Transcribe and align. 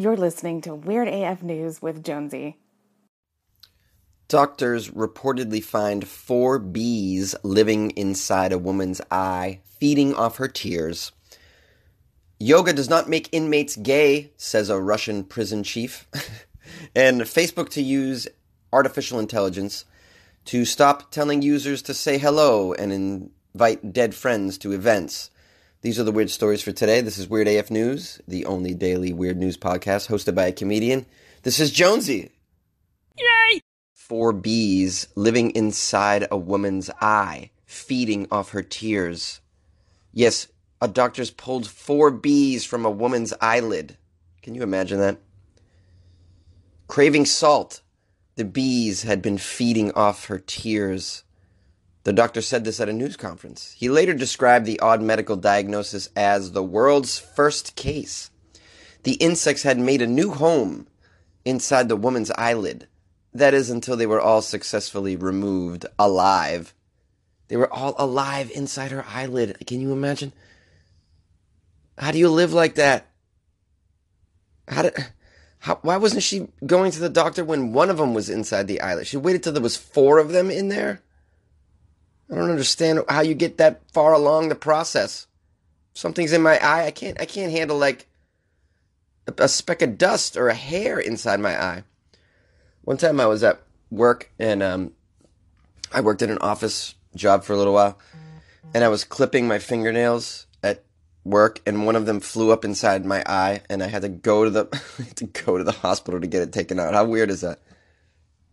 You're 0.00 0.16
listening 0.16 0.60
to 0.60 0.76
Weird 0.76 1.08
AF 1.08 1.42
News 1.42 1.82
with 1.82 2.04
Jonesy. 2.04 2.56
Doctors 4.28 4.90
reportedly 4.90 5.60
find 5.60 6.06
four 6.06 6.60
bees 6.60 7.34
living 7.42 7.90
inside 7.90 8.52
a 8.52 8.58
woman's 8.58 9.00
eye, 9.10 9.58
feeding 9.64 10.14
off 10.14 10.36
her 10.36 10.46
tears. 10.46 11.10
Yoga 12.38 12.72
does 12.72 12.88
not 12.88 13.08
make 13.08 13.28
inmates 13.32 13.74
gay, 13.74 14.30
says 14.36 14.70
a 14.70 14.78
Russian 14.78 15.24
prison 15.24 15.64
chief. 15.64 16.06
and 16.94 17.22
Facebook 17.22 17.68
to 17.70 17.82
use 17.82 18.28
artificial 18.72 19.18
intelligence 19.18 19.84
to 20.44 20.64
stop 20.64 21.10
telling 21.10 21.42
users 21.42 21.82
to 21.82 21.92
say 21.92 22.18
hello 22.18 22.72
and 22.72 22.92
invite 22.92 23.92
dead 23.92 24.14
friends 24.14 24.58
to 24.58 24.70
events. 24.70 25.32
These 25.80 26.00
are 26.00 26.04
the 26.04 26.10
weird 26.10 26.30
stories 26.30 26.60
for 26.60 26.72
today. 26.72 27.02
This 27.02 27.18
is 27.18 27.28
Weird 27.28 27.46
AF 27.46 27.70
News, 27.70 28.20
the 28.26 28.46
only 28.46 28.74
daily 28.74 29.12
weird 29.12 29.36
news 29.36 29.56
podcast 29.56 30.08
hosted 30.08 30.34
by 30.34 30.46
a 30.46 30.52
comedian. 30.52 31.06
This 31.44 31.60
is 31.60 31.70
Jonesy. 31.70 32.32
Yay! 33.16 33.60
Four 33.94 34.32
bees 34.32 35.06
living 35.14 35.52
inside 35.52 36.26
a 36.32 36.36
woman's 36.36 36.90
eye, 37.00 37.52
feeding 37.64 38.26
off 38.32 38.50
her 38.50 38.62
tears. 38.62 39.40
Yes, 40.12 40.48
a 40.80 40.88
doctor's 40.88 41.30
pulled 41.30 41.68
four 41.68 42.10
bees 42.10 42.64
from 42.64 42.84
a 42.84 42.90
woman's 42.90 43.32
eyelid. 43.40 43.96
Can 44.42 44.56
you 44.56 44.64
imagine 44.64 44.98
that? 44.98 45.18
Craving 46.88 47.24
salt, 47.24 47.82
the 48.34 48.44
bees 48.44 49.04
had 49.04 49.22
been 49.22 49.38
feeding 49.38 49.92
off 49.92 50.24
her 50.24 50.40
tears. 50.40 51.22
The 52.08 52.14
doctor 52.14 52.40
said 52.40 52.64
this 52.64 52.80
at 52.80 52.88
a 52.88 52.92
news 52.94 53.18
conference. 53.18 53.74
He 53.76 53.90
later 53.90 54.14
described 54.14 54.64
the 54.64 54.80
odd 54.80 55.02
medical 55.02 55.36
diagnosis 55.36 56.08
as 56.16 56.52
the 56.52 56.62
world's 56.62 57.18
first 57.18 57.76
case. 57.76 58.30
The 59.02 59.16
insects 59.16 59.62
had 59.62 59.78
made 59.78 60.00
a 60.00 60.06
new 60.06 60.30
home 60.30 60.86
inside 61.44 61.90
the 61.90 61.96
woman's 61.96 62.30
eyelid. 62.30 62.88
That 63.34 63.52
is, 63.52 63.68
until 63.68 63.94
they 63.94 64.06
were 64.06 64.22
all 64.22 64.40
successfully 64.40 65.16
removed 65.16 65.84
alive. 65.98 66.72
They 67.48 67.58
were 67.58 67.70
all 67.70 67.94
alive 67.98 68.50
inside 68.54 68.90
her 68.90 69.04
eyelid. 69.06 69.66
Can 69.66 69.82
you 69.82 69.92
imagine? 69.92 70.32
How 71.98 72.10
do 72.10 72.16
you 72.16 72.30
live 72.30 72.54
like 72.54 72.76
that? 72.76 73.06
How 74.66 74.80
did. 74.80 74.94
How, 75.58 75.78
why 75.82 75.98
wasn't 75.98 76.22
she 76.22 76.48
going 76.64 76.90
to 76.92 77.00
the 77.00 77.10
doctor 77.10 77.44
when 77.44 77.74
one 77.74 77.90
of 77.90 77.98
them 77.98 78.14
was 78.14 78.30
inside 78.30 78.66
the 78.66 78.80
eyelid? 78.80 79.06
She 79.06 79.18
waited 79.18 79.42
till 79.42 79.52
there 79.52 79.60
was 79.60 79.76
four 79.76 80.18
of 80.18 80.30
them 80.30 80.50
in 80.50 80.68
there? 80.68 81.02
I 82.30 82.34
don't 82.34 82.50
understand 82.50 83.00
how 83.08 83.22
you 83.22 83.34
get 83.34 83.58
that 83.58 83.80
far 83.92 84.12
along 84.12 84.48
the 84.48 84.54
process. 84.54 85.26
Something's 85.94 86.32
in 86.32 86.42
my 86.42 86.58
eye. 86.58 86.86
I 86.86 86.90
can't. 86.90 87.20
I 87.20 87.24
can't 87.24 87.52
handle 87.52 87.78
like 87.78 88.06
a, 89.26 89.44
a 89.44 89.48
speck 89.48 89.82
of 89.82 89.98
dust 89.98 90.36
or 90.36 90.48
a 90.48 90.54
hair 90.54 90.98
inside 91.00 91.40
my 91.40 91.60
eye. 91.60 91.84
One 92.82 92.96
time 92.96 93.20
I 93.20 93.26
was 93.26 93.42
at 93.42 93.60
work 93.90 94.30
and 94.38 94.62
um, 94.62 94.92
I 95.92 96.00
worked 96.00 96.22
in 96.22 96.30
an 96.30 96.38
office 96.38 96.94
job 97.14 97.44
for 97.44 97.52
a 97.52 97.56
little 97.56 97.72
while, 97.72 97.98
and 98.74 98.84
I 98.84 98.88
was 98.88 99.04
clipping 99.04 99.48
my 99.48 99.58
fingernails 99.58 100.46
at 100.62 100.84
work, 101.24 101.60
and 101.66 101.86
one 101.86 101.96
of 101.96 102.06
them 102.06 102.20
flew 102.20 102.52
up 102.52 102.64
inside 102.64 103.04
my 103.04 103.22
eye, 103.26 103.62
and 103.70 103.82
I 103.82 103.86
had 103.86 104.02
to 104.02 104.08
go 104.08 104.44
to 104.44 104.50
the 104.50 104.64
to 105.16 105.24
go 105.24 105.58
to 105.58 105.64
the 105.64 105.72
hospital 105.72 106.20
to 106.20 106.26
get 106.26 106.42
it 106.42 106.52
taken 106.52 106.78
out. 106.78 106.94
How 106.94 107.04
weird 107.04 107.30
is 107.30 107.40
that? 107.40 107.60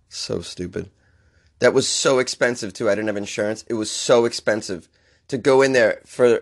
So 0.09 0.41
stupid. 0.41 0.89
That 1.59 1.73
was 1.73 1.87
so 1.87 2.19
expensive 2.19 2.73
too. 2.73 2.89
I 2.89 2.95
didn't 2.95 3.07
have 3.07 3.17
insurance. 3.17 3.63
It 3.69 3.75
was 3.75 3.89
so 3.89 4.25
expensive 4.25 4.89
to 5.29 5.37
go 5.37 5.61
in 5.61 5.73
there 5.73 6.01
for 6.05 6.41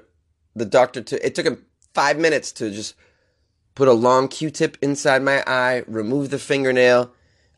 the 0.56 0.66
doctor 0.66 1.02
to. 1.02 1.25
It 1.25 1.36
took 1.36 1.45
him 1.45 1.66
five 1.94 2.17
minutes 2.17 2.52
to 2.53 2.72
just 2.72 2.95
put 3.75 3.88
a 3.88 3.94
long 3.94 4.28
Q-tip 4.28 4.78
inside 4.81 5.22
my 5.22 5.44
eye, 5.47 5.84
remove 5.88 6.30
the 6.30 6.39
fingernail. 6.39 7.11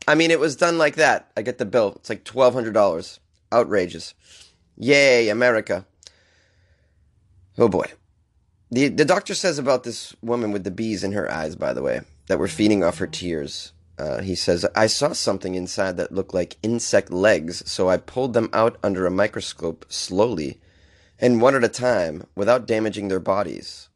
I 0.08 0.14
mean, 0.14 0.30
it 0.30 0.40
was 0.40 0.56
done 0.56 0.78
like 0.78 0.96
that. 0.96 1.30
I 1.36 1.42
get 1.42 1.58
the 1.58 1.64
bill. 1.64 1.94
It's 1.96 2.10
like 2.10 2.24
twelve 2.24 2.54
hundred 2.54 2.74
dollars. 2.74 3.20
Outrageous. 3.52 4.14
Yay, 4.76 5.28
America. 5.28 5.86
Oh 7.58 7.68
boy. 7.68 7.86
The 8.70 8.88
the 8.88 9.04
doctor 9.04 9.34
says 9.34 9.58
about 9.58 9.84
this 9.84 10.14
woman 10.20 10.52
with 10.52 10.64
the 10.64 10.70
bees 10.70 11.02
in 11.02 11.12
her 11.12 11.30
eyes, 11.30 11.56
by 11.56 11.72
the 11.72 11.82
way, 11.82 12.00
that 12.26 12.38
were 12.38 12.48
feeding 12.48 12.84
off 12.84 12.98
her 12.98 13.06
tears. 13.06 13.72
Uh, 13.98 14.20
he 14.20 14.34
says, 14.34 14.66
I 14.74 14.88
saw 14.88 15.12
something 15.12 15.54
inside 15.54 15.96
that 15.96 16.12
looked 16.12 16.34
like 16.34 16.58
insect 16.62 17.10
legs, 17.10 17.62
so 17.70 17.88
I 17.88 17.96
pulled 17.96 18.34
them 18.34 18.50
out 18.52 18.76
under 18.82 19.06
a 19.06 19.10
microscope 19.10 19.86
slowly 19.88 20.60
and 21.18 21.40
one 21.40 21.54
at 21.54 21.64
a 21.64 21.68
time 21.68 22.26
without 22.34 22.66
damaging 22.66 23.08
their 23.08 23.20
bodies. 23.20 23.88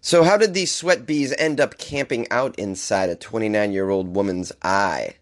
So, 0.00 0.22
how 0.22 0.36
did 0.38 0.54
these 0.54 0.74
sweat 0.74 1.04
bees 1.04 1.34
end 1.38 1.60
up 1.60 1.76
camping 1.76 2.30
out 2.30 2.58
inside 2.58 3.10
a 3.10 3.16
29 3.16 3.72
year 3.72 3.90
old 3.90 4.14
woman's 4.14 4.52
eye? 4.62 5.16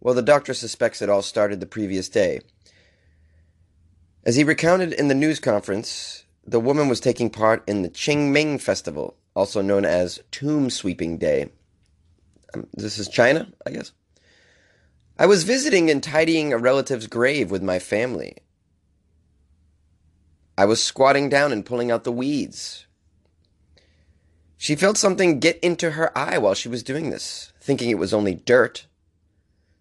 Well, 0.00 0.14
the 0.14 0.22
doctor 0.22 0.54
suspects 0.54 1.02
it 1.02 1.10
all 1.10 1.22
started 1.22 1.60
the 1.60 1.66
previous 1.66 2.08
day. 2.08 2.40
As 4.24 4.36
he 4.36 4.44
recounted 4.44 4.92
in 4.94 5.08
the 5.08 5.14
news 5.14 5.40
conference, 5.40 6.24
the 6.46 6.60
woman 6.60 6.88
was 6.88 7.00
taking 7.00 7.28
part 7.28 7.62
in 7.66 7.82
the 7.82 7.90
Qingming 7.90 8.60
Festival, 8.60 9.16
also 9.34 9.60
known 9.60 9.84
as 9.84 10.20
Tomb 10.30 10.70
Sweeping 10.70 11.18
Day 11.18 11.50
Um, 12.54 12.66
this 12.74 12.98
is 12.98 13.08
China, 13.08 13.48
I 13.66 13.70
guess. 13.70 13.92
I 15.18 15.26
was 15.26 15.44
visiting 15.44 15.90
and 15.90 16.02
tidying 16.02 16.52
a 16.52 16.58
relative's 16.58 17.06
grave 17.06 17.50
with 17.50 17.62
my 17.62 17.78
family. 17.78 18.36
I 20.56 20.64
was 20.64 20.82
squatting 20.82 21.28
down 21.28 21.52
and 21.52 21.66
pulling 21.66 21.90
out 21.90 22.04
the 22.04 22.12
weeds. 22.12 22.86
She 24.56 24.76
felt 24.76 24.96
something 24.96 25.40
get 25.40 25.58
into 25.60 25.92
her 25.92 26.16
eye 26.16 26.38
while 26.38 26.54
she 26.54 26.68
was 26.68 26.82
doing 26.82 27.10
this, 27.10 27.52
thinking 27.60 27.90
it 27.90 27.98
was 27.98 28.14
only 28.14 28.34
dirt. 28.34 28.86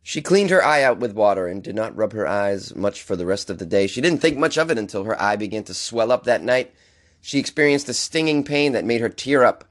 She 0.01 0.21
cleaned 0.21 0.49
her 0.49 0.63
eye 0.63 0.83
out 0.83 0.99
with 0.99 1.13
water 1.13 1.47
and 1.47 1.63
did 1.63 1.75
not 1.75 1.95
rub 1.95 2.11
her 2.11 2.27
eyes 2.27 2.75
much 2.75 3.01
for 3.01 3.15
the 3.15 3.25
rest 3.25 3.49
of 3.49 3.59
the 3.59 3.65
day. 3.65 3.87
She 3.87 4.01
didn't 4.01 4.19
think 4.19 4.37
much 4.37 4.57
of 4.57 4.69
it 4.69 4.77
until 4.77 5.05
her 5.05 5.19
eye 5.21 5.37
began 5.37 5.63
to 5.65 5.73
swell 5.73 6.11
up 6.11 6.25
that 6.25 6.43
night. 6.43 6.73
She 7.21 7.39
experienced 7.39 7.87
a 7.87 7.93
stinging 7.93 8.43
pain 8.43 8.73
that 8.73 8.83
made 8.83 8.99
her 8.99 9.09
tear 9.09 9.45
up. 9.45 9.63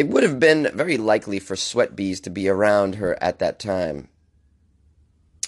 It 0.00 0.08
would 0.08 0.22
have 0.22 0.40
been 0.40 0.70
very 0.72 0.96
likely 0.96 1.38
for 1.38 1.56
sweat 1.56 1.94
bees 1.94 2.20
to 2.20 2.30
be 2.30 2.48
around 2.48 2.94
her 2.94 3.22
at 3.22 3.38
that 3.40 3.58
time. 3.58 4.08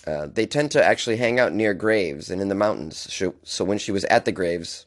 Uh, 0.06 0.26
they 0.30 0.44
tend 0.44 0.70
to 0.72 0.84
actually 0.84 1.16
hang 1.16 1.40
out 1.40 1.54
near 1.54 1.72
graves 1.72 2.28
and 2.28 2.38
in 2.38 2.48
the 2.48 2.54
mountains. 2.54 3.08
So 3.44 3.64
when 3.64 3.78
she 3.78 3.90
was 3.90 4.04
at 4.04 4.26
the 4.26 4.30
graves, 4.30 4.84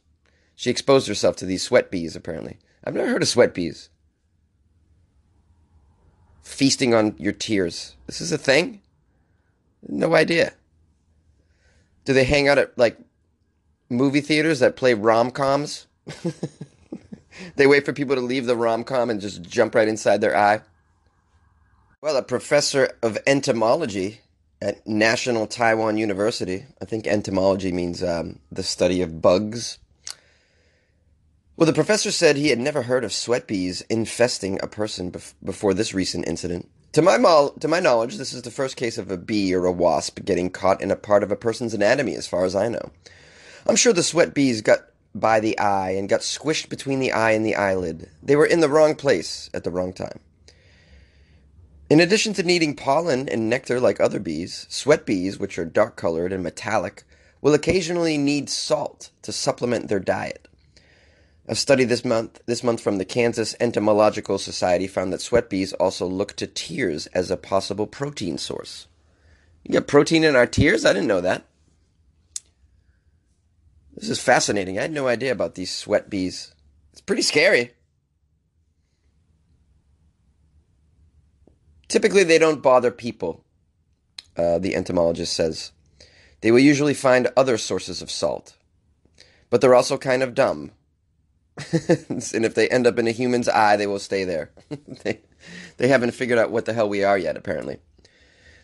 she 0.53 0.69
exposed 0.69 1.07
herself 1.07 1.35
to 1.37 1.47
these 1.47 1.63
sweat 1.63 1.89
bees, 1.89 2.15
apparently. 2.15 2.59
I've 2.83 2.93
never 2.93 3.09
heard 3.09 3.23
of 3.23 3.27
sweat 3.27 3.55
bees. 3.55 3.89
Feasting 6.43 6.93
on 6.93 7.15
your 7.17 7.33
tears. 7.33 7.95
This 8.05 8.21
is 8.21 8.31
a 8.31 8.37
thing? 8.37 8.83
No 9.81 10.13
idea. 10.13 10.53
Do 12.03 12.13
they 12.13 12.25
hang 12.25 12.47
out 12.47 12.59
at, 12.59 12.77
like, 12.77 12.99
movie 13.89 14.21
theaters 14.21 14.59
that 14.59 14.75
play 14.75 14.93
rom 14.93 15.31
coms? 15.31 15.87
they 17.55 17.67
wait 17.67 17.85
for 17.85 17.93
people 17.93 18.15
to 18.15 18.21
leave 18.21 18.45
the 18.45 18.55
rom 18.55 18.83
com 18.83 19.09
and 19.09 19.21
just 19.21 19.41
jump 19.41 19.75
right 19.75 19.87
inside 19.87 20.21
their 20.21 20.35
eye. 20.35 20.61
Well, 22.01 22.17
a 22.17 22.23
professor 22.23 22.97
of 23.01 23.17
entomology 23.25 24.21
at 24.61 24.85
National 24.87 25.47
Taiwan 25.47 25.97
University, 25.97 26.65
I 26.81 26.85
think 26.85 27.07
entomology 27.07 27.71
means 27.71 28.03
um, 28.03 28.39
the 28.51 28.63
study 28.63 29.01
of 29.01 29.21
bugs. 29.21 29.79
Well, 31.57 31.67
the 31.67 31.73
professor 31.73 32.11
said 32.11 32.35
he 32.35 32.49
had 32.49 32.59
never 32.59 32.83
heard 32.83 33.03
of 33.03 33.13
sweat 33.13 33.47
bees 33.47 33.81
infesting 33.89 34.59
a 34.61 34.67
person 34.67 35.11
bef- 35.11 35.33
before 35.43 35.73
this 35.73 35.93
recent 35.93 36.27
incident. 36.27 36.69
To 36.93 37.01
my, 37.01 37.17
mo- 37.17 37.53
to 37.59 37.67
my 37.67 37.79
knowledge, 37.79 38.17
this 38.17 38.33
is 38.33 38.41
the 38.41 38.51
first 38.51 38.77
case 38.77 38.97
of 38.97 39.11
a 39.11 39.17
bee 39.17 39.53
or 39.53 39.65
a 39.65 39.71
wasp 39.71 40.23
getting 40.23 40.49
caught 40.49 40.81
in 40.81 40.91
a 40.91 40.95
part 40.95 41.23
of 41.23 41.31
a 41.31 41.35
person's 41.35 41.73
anatomy, 41.73 42.15
as 42.15 42.27
far 42.27 42.45
as 42.45 42.55
I 42.55 42.67
know. 42.67 42.91
I'm 43.67 43.75
sure 43.75 43.93
the 43.93 44.03
sweat 44.03 44.33
bees 44.33 44.61
got 44.61 44.79
by 45.15 45.39
the 45.39 45.57
eye 45.57 45.91
and 45.91 46.09
got 46.09 46.21
squished 46.21 46.69
between 46.69 46.99
the 46.99 47.13
eye 47.13 47.31
and 47.31 47.45
the 47.45 47.55
eyelid. 47.55 48.09
They 48.21 48.35
were 48.35 48.45
in 48.45 48.59
the 48.59 48.69
wrong 48.69 48.95
place 48.95 49.49
at 49.53 49.63
the 49.63 49.71
wrong 49.71 49.93
time. 49.93 50.19
In 51.89 51.99
addition 51.99 52.33
to 52.33 52.43
needing 52.43 52.75
pollen 52.75 53.29
and 53.29 53.49
nectar 53.49 53.79
like 53.79 53.99
other 53.99 54.19
bees, 54.19 54.65
sweat 54.69 55.05
bees, 55.05 55.39
which 55.39 55.57
are 55.57 55.65
dark 55.65 55.95
colored 55.95 56.33
and 56.33 56.43
metallic, 56.43 57.03
will 57.41 57.53
occasionally 57.53 58.17
need 58.17 58.49
salt 58.49 59.11
to 59.21 59.31
supplement 59.31 59.87
their 59.87 59.99
diet. 59.99 60.47
A 61.47 61.55
study 61.55 61.83
this 61.83 62.03
month, 62.03 62.41
this 62.47 62.63
month 62.63 62.81
from 62.81 62.97
the 62.97 63.05
Kansas 63.05 63.55
Entomological 63.59 64.39
Society 64.39 64.87
found 64.87 65.13
that 65.13 65.21
sweat 65.21 65.47
bees 65.47 65.73
also 65.73 66.07
look 66.07 66.35
to 66.37 66.47
tears 66.47 67.05
as 67.07 67.29
a 67.29 67.37
possible 67.37 67.85
protein 67.85 68.39
source. 68.39 68.87
You 69.63 69.71
get 69.71 69.87
protein 69.87 70.23
in 70.23 70.35
our 70.35 70.47
tears? 70.47 70.85
I 70.85 70.93
didn't 70.93 71.07
know 71.07 71.21
that. 71.21 71.45
This 73.95 74.09
is 74.09 74.21
fascinating. 74.21 74.77
I 74.77 74.83
had 74.83 74.91
no 74.91 75.07
idea 75.07 75.31
about 75.31 75.55
these 75.55 75.73
sweat 75.73 76.09
bees. 76.09 76.53
It's 76.91 77.01
pretty 77.01 77.21
scary. 77.21 77.71
Typically, 81.87 82.23
they 82.23 82.37
don't 82.37 82.61
bother 82.63 82.91
people, 82.91 83.43
uh, 84.35 84.59
the 84.59 84.75
entomologist 84.75 85.33
says. 85.33 85.71
They 86.41 86.51
will 86.51 86.59
usually 86.59 86.93
find 86.93 87.29
other 87.37 87.57
sources 87.57 88.01
of 88.01 88.11
salt. 88.11 88.57
But 89.49 89.61
they're 89.61 89.75
also 89.75 89.97
kind 89.97 90.23
of 90.23 90.35
dumb. 90.35 90.71
and 91.71 92.45
if 92.45 92.53
they 92.53 92.67
end 92.67 92.85
up 92.85 92.99
in 92.99 93.07
a 93.07 93.11
human's 93.11 93.47
eye, 93.47 93.77
they 93.77 93.87
will 93.87 93.99
stay 93.99 94.25
there. 94.25 94.51
they, 95.03 95.21
they 95.77 95.87
haven't 95.87 96.11
figured 96.11 96.39
out 96.39 96.51
what 96.51 96.65
the 96.65 96.73
hell 96.73 96.89
we 96.89 97.03
are 97.03 97.17
yet, 97.17 97.37
apparently. 97.37 97.79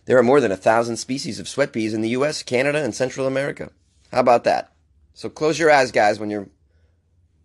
There 0.05 0.17
are 0.17 0.23
more 0.23 0.41
than 0.41 0.51
a 0.51 0.57
thousand 0.57 0.97
species 0.97 1.39
of 1.39 1.47
sweat 1.47 1.71
bees 1.71 1.93
in 1.93 2.01
the 2.01 2.09
US, 2.09 2.43
Canada, 2.43 2.83
and 2.83 2.93
Central 2.93 3.27
America. 3.27 3.71
How 4.11 4.19
about 4.19 4.43
that? 4.43 4.70
So 5.13 5.29
close 5.29 5.59
your 5.59 5.71
eyes, 5.71 5.91
guys, 5.91 6.19
when 6.19 6.29
you're 6.29 6.49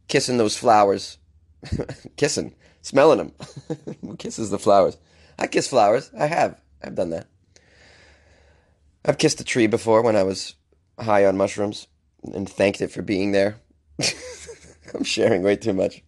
kissing 0.08 0.38
those 0.38 0.56
flowers. 0.56 1.18
kissing, 2.16 2.54
smelling 2.82 3.18
them. 3.18 3.32
Who 4.02 4.16
kisses 4.16 4.50
the 4.50 4.58
flowers? 4.58 4.96
I 5.38 5.46
kiss 5.46 5.68
flowers. 5.68 6.10
I 6.18 6.26
have. 6.26 6.60
I've 6.82 6.94
done 6.94 7.10
that. 7.10 7.26
I've 9.04 9.18
kissed 9.18 9.40
a 9.40 9.44
tree 9.44 9.66
before 9.66 10.02
when 10.02 10.16
I 10.16 10.22
was 10.22 10.54
high 10.98 11.26
on 11.26 11.36
mushrooms 11.36 11.86
and 12.34 12.48
thanked 12.48 12.80
it 12.80 12.90
for 12.90 13.02
being 13.02 13.32
there. 13.32 13.56
I'm 14.94 15.04
sharing 15.04 15.42
way 15.42 15.56
too 15.56 15.72
much. 15.72 16.02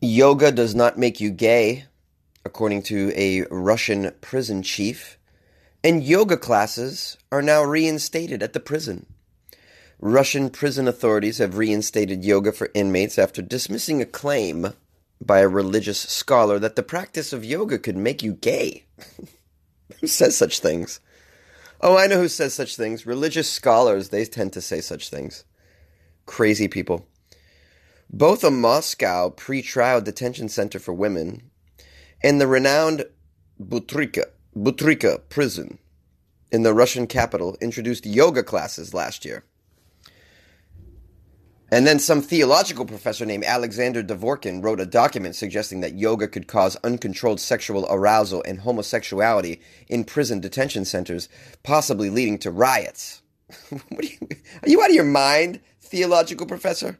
Yoga 0.00 0.50
does 0.50 0.74
not 0.74 0.98
make 0.98 1.20
you 1.20 1.30
gay, 1.30 1.84
according 2.44 2.82
to 2.84 3.12
a 3.14 3.42
Russian 3.50 4.12
prison 4.20 4.62
chief, 4.62 5.18
and 5.84 6.02
yoga 6.02 6.36
classes 6.36 7.16
are 7.30 7.42
now 7.42 7.62
reinstated 7.62 8.42
at 8.42 8.52
the 8.52 8.60
prison. 8.60 9.06
Russian 10.02 10.48
prison 10.48 10.88
authorities 10.88 11.38
have 11.38 11.58
reinstated 11.58 12.24
yoga 12.24 12.52
for 12.52 12.70
inmates 12.72 13.18
after 13.18 13.42
dismissing 13.42 14.00
a 14.00 14.06
claim 14.06 14.72
by 15.20 15.40
a 15.40 15.48
religious 15.48 16.00
scholar 16.00 16.58
that 16.58 16.74
the 16.74 16.82
practice 16.82 17.34
of 17.34 17.44
yoga 17.44 17.78
could 17.78 17.98
make 17.98 18.22
you 18.22 18.32
gay. 18.32 18.86
who 20.00 20.06
says 20.06 20.34
such 20.34 20.60
things? 20.60 21.00
Oh, 21.82 21.98
I 21.98 22.06
know 22.06 22.16
who 22.16 22.28
says 22.28 22.54
such 22.54 22.76
things. 22.76 23.04
Religious 23.04 23.50
scholars, 23.50 24.08
they 24.08 24.24
tend 24.24 24.54
to 24.54 24.62
say 24.62 24.80
such 24.80 25.10
things. 25.10 25.44
Crazy 26.24 26.66
people. 26.66 27.06
Both 28.08 28.42
a 28.42 28.50
Moscow 28.50 29.28
pre-trial 29.28 30.00
detention 30.00 30.48
center 30.48 30.78
for 30.78 30.94
women 30.94 31.50
and 32.22 32.40
the 32.40 32.46
renowned 32.46 33.04
Butyrka, 33.62 34.24
Butyrka 34.56 35.20
prison 35.28 35.78
in 36.50 36.62
the 36.62 36.72
Russian 36.72 37.06
capital 37.06 37.58
introduced 37.60 38.06
yoga 38.06 38.42
classes 38.42 38.94
last 38.94 39.26
year. 39.26 39.44
And 41.72 41.86
then 41.86 42.00
some 42.00 42.20
theological 42.20 42.84
professor 42.84 43.24
named 43.24 43.44
Alexander 43.44 44.02
Dvorkin 44.02 44.62
wrote 44.62 44.80
a 44.80 44.86
document 44.86 45.36
suggesting 45.36 45.80
that 45.80 45.94
yoga 45.94 46.26
could 46.26 46.48
cause 46.48 46.76
uncontrolled 46.82 47.38
sexual 47.40 47.86
arousal 47.88 48.42
and 48.44 48.60
homosexuality 48.60 49.60
in 49.88 50.02
prison 50.04 50.40
detention 50.40 50.84
centers, 50.84 51.28
possibly 51.62 52.10
leading 52.10 52.38
to 52.38 52.50
riots. 52.50 53.22
are, 53.72 54.02
you, 54.02 54.18
are 54.62 54.68
you 54.68 54.82
out 54.82 54.90
of 54.90 54.96
your 54.96 55.04
mind, 55.04 55.60
theological 55.80 56.46
professor? 56.46 56.98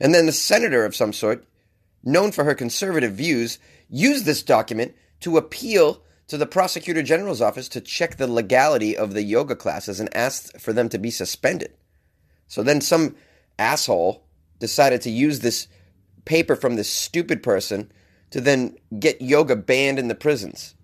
And 0.00 0.14
then 0.14 0.24
the 0.26 0.32
senator 0.32 0.86
of 0.86 0.96
some 0.96 1.12
sort, 1.12 1.44
known 2.02 2.32
for 2.32 2.44
her 2.44 2.54
conservative 2.54 3.12
views, 3.12 3.58
used 3.90 4.24
this 4.24 4.42
document 4.42 4.94
to 5.20 5.36
appeal 5.36 6.02
to 6.28 6.36
the 6.36 6.46
prosecutor 6.46 7.02
general's 7.02 7.42
office 7.42 7.68
to 7.68 7.80
check 7.80 8.16
the 8.16 8.26
legality 8.26 8.96
of 8.96 9.12
the 9.12 9.22
yoga 9.22 9.54
classes 9.54 10.00
and 10.00 10.14
asked 10.16 10.60
for 10.60 10.72
them 10.72 10.88
to 10.88 10.98
be 10.98 11.10
suspended. 11.10 11.74
So 12.48 12.62
then 12.62 12.80
some 12.80 13.16
asshole 13.58 14.24
decided 14.58 15.02
to 15.02 15.10
use 15.10 15.40
this 15.40 15.68
paper 16.24 16.56
from 16.56 16.76
this 16.76 16.88
stupid 16.88 17.42
person 17.42 17.92
to 18.30 18.40
then 18.40 18.76
get 18.98 19.20
yoga 19.20 19.56
banned 19.56 19.98
in 19.98 20.08
the 20.08 20.14
prisons. 20.14 20.74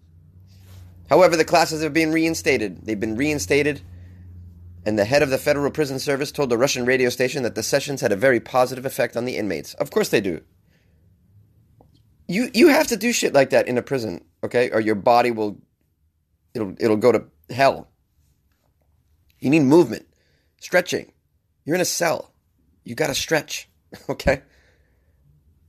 However, 1.09 1.37
the 1.37 1.45
classes 1.45 1.83
have 1.83 1.93
been 1.93 2.13
reinstated. 2.13 2.87
They've 2.87 3.01
been 3.01 3.17
reinstated, 3.17 3.81
and 4.87 4.99
the 4.99 5.05
head 5.05 5.23
of 5.23 5.31
the 5.31 5.39
Federal 5.39 5.71
Prison 5.73 5.99
Service 5.99 6.31
told 6.31 6.51
the 6.51 6.59
Russian 6.59 6.87
radio 6.87 7.09
station 7.09 7.43
that 7.43 7.57
the 7.57 7.65
sessions 7.65 8.01
had 8.01 8.13
a 8.13 8.17
very 8.17 8.39
positive 8.39 8.87
effect 8.87 9.17
on 9.17 9.25
the 9.25 9.37
inmates. 9.37 9.75
Of 9.75 9.91
course 9.91 10.11
they 10.11 10.21
do. 10.21 10.43
You 12.29 12.49
you 12.55 12.69
have 12.69 12.87
to 12.87 12.97
do 12.97 13.13
shit 13.13 13.35
like 13.35 13.51
that 13.51 13.67
in 13.67 13.77
a 13.77 13.83
prison, 13.83 14.25
okay? 14.43 14.71
Or 14.71 14.81
your 14.81 14.95
body 14.95 15.31
will 15.31 15.61
it'll 16.55 16.75
it'll 16.79 16.97
go 16.97 17.13
to 17.13 17.25
hell. 17.51 17.89
You 19.39 19.51
need 19.51 19.61
movement, 19.61 20.07
stretching. 20.61 21.13
You're 21.65 21.77
in 21.77 21.81
a 21.81 21.87
cell. 21.87 22.33
You 22.85 22.95
got 22.95 23.09
to 23.09 23.15
stretch, 23.15 23.69
okay? 24.09 24.43